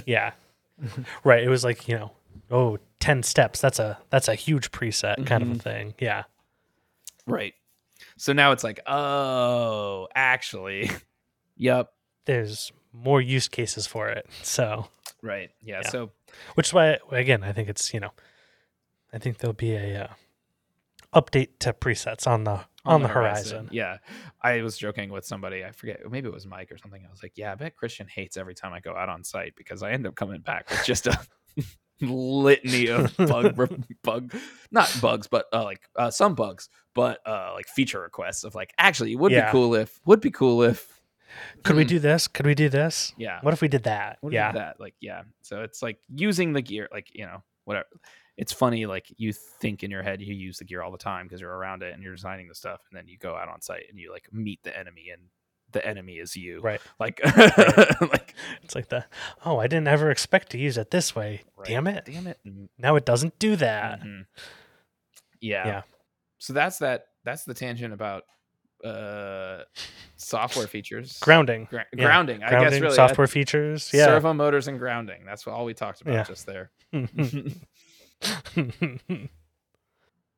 [0.06, 0.32] Yeah.
[1.24, 1.42] right.
[1.42, 2.12] It was like, you know,
[2.50, 3.60] oh, 10 steps.
[3.60, 5.60] That's a that's a huge preset kind of a Mhm.
[5.62, 5.94] thing.
[5.98, 6.22] Yeah.
[7.26, 7.54] right
[8.16, 10.90] so now it's like oh actually
[11.56, 11.92] yep
[12.24, 14.26] There's more use cases for it.
[14.42, 14.88] So,
[15.22, 15.88] right yeah, Yeah.
[15.88, 16.10] so
[16.54, 18.10] which is why again, I think it's, you know,
[19.12, 20.08] I think there'll be a uh,
[21.20, 23.68] update to presets on the on, the, horizon.
[23.70, 23.98] yeah
[24.40, 27.22] i was joking with somebody i forget maybe it was mike or something i was
[27.22, 29.92] like yeah i bet christian hates every time i go out on site because i
[29.92, 31.16] end up coming back with just a
[32.00, 33.54] litany of bug
[34.02, 34.34] bug
[34.72, 38.72] not bugs but uh, like uh, some bugs but uh like feature requests of like
[38.78, 39.46] actually it would Yeah.
[39.46, 41.00] be cool if would be cool if
[41.64, 41.88] Could we Hmm.
[41.88, 42.28] do this?
[42.28, 43.12] Could we do this?
[43.16, 44.18] yeah What if we did that?
[44.20, 44.52] What yeah.
[44.52, 44.80] that?
[44.80, 45.22] Like, yeah.
[45.42, 47.86] So it's like using the gear, like, you know, whatever.
[48.36, 51.26] it's funny like you think in your head you use the gear all the time
[51.26, 53.60] because you're around it and you're designing the stuff and then you go out on
[53.60, 55.22] site and you like meet the enemy and
[55.70, 56.80] the enemy is you Right.
[56.98, 57.20] like
[58.00, 59.04] like It's like the
[59.44, 61.42] oh, I didn't ever expect to use it this way.
[61.56, 62.04] right, Damn it.
[62.06, 64.00] damn it Mm, Now it doesn't do that.
[64.00, 64.26] mhm.
[65.40, 65.82] yeah Yeah.
[66.38, 68.24] so that's that that's the tangent about
[68.84, 69.62] uh
[70.16, 71.66] software features Grounding.
[71.70, 72.04] Gra- Yeah.
[72.04, 73.90] grounding i Grounding, guess really software features.
[73.92, 74.06] Yeah.
[74.06, 76.24] servo motors and grounding that's all we talked about Yeah.
[76.24, 76.70] just there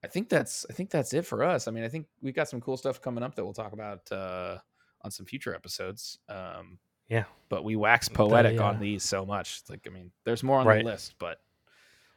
[0.02, 1.66] I think that's I think that's it for us.
[1.66, 4.10] I mean, I think we've got some cool stuff coming up that we'll talk about
[4.12, 4.58] uh,
[5.02, 6.18] on some future episodes.
[6.28, 7.24] Um, Yeah.
[7.48, 9.60] but we wax poetic uh, on these so much.
[9.62, 10.84] It's like I mean, there's more on Right.
[10.84, 11.40] the list, but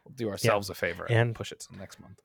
[0.04, 2.20] we'll do ourselves a favor and, And- push it to next month.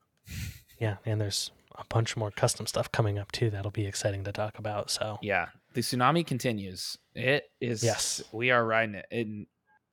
[0.79, 3.49] yeah, and there's a bunch more custom stuff coming up too.
[3.49, 4.89] That'll be exciting to talk about.
[4.91, 6.97] So Yeah, the tsunami continues.
[7.15, 7.83] It is.
[7.83, 8.21] Yes.
[8.31, 9.05] we are riding it.
[9.11, 9.47] And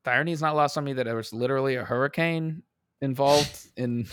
[0.04, 2.62] the irony is not lost on me that there was literally a hurricane
[3.00, 4.06] involved in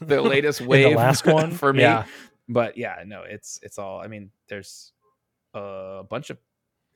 [0.00, 1.82] the latest wave the last one for me.
[1.82, 2.04] Yeah.
[2.48, 4.00] But yeah, no, it's it's all.
[4.00, 4.92] I mean, there's
[5.54, 6.38] a bunch of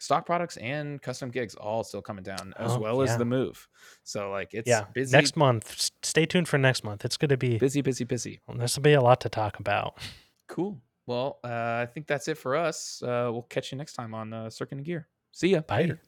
[0.00, 3.68] stock products and custom gigs all still coming down, as Oh, well as the move.
[4.02, 5.90] So like, it's yeah, busy, next month.
[6.02, 7.04] Stay tuned for next month.
[7.04, 8.40] It's going to be busy, busy, busy.
[8.56, 9.98] this will be a lot to talk about.
[10.48, 10.80] Cool.
[11.06, 11.48] Well, uh,
[11.82, 13.02] I think that's it for us.
[13.02, 15.08] Uh, we'll catch you next time on uh, Circuit and Gear.
[15.32, 15.60] See ya.
[15.60, 15.82] Bye.
[15.82, 15.98] Later.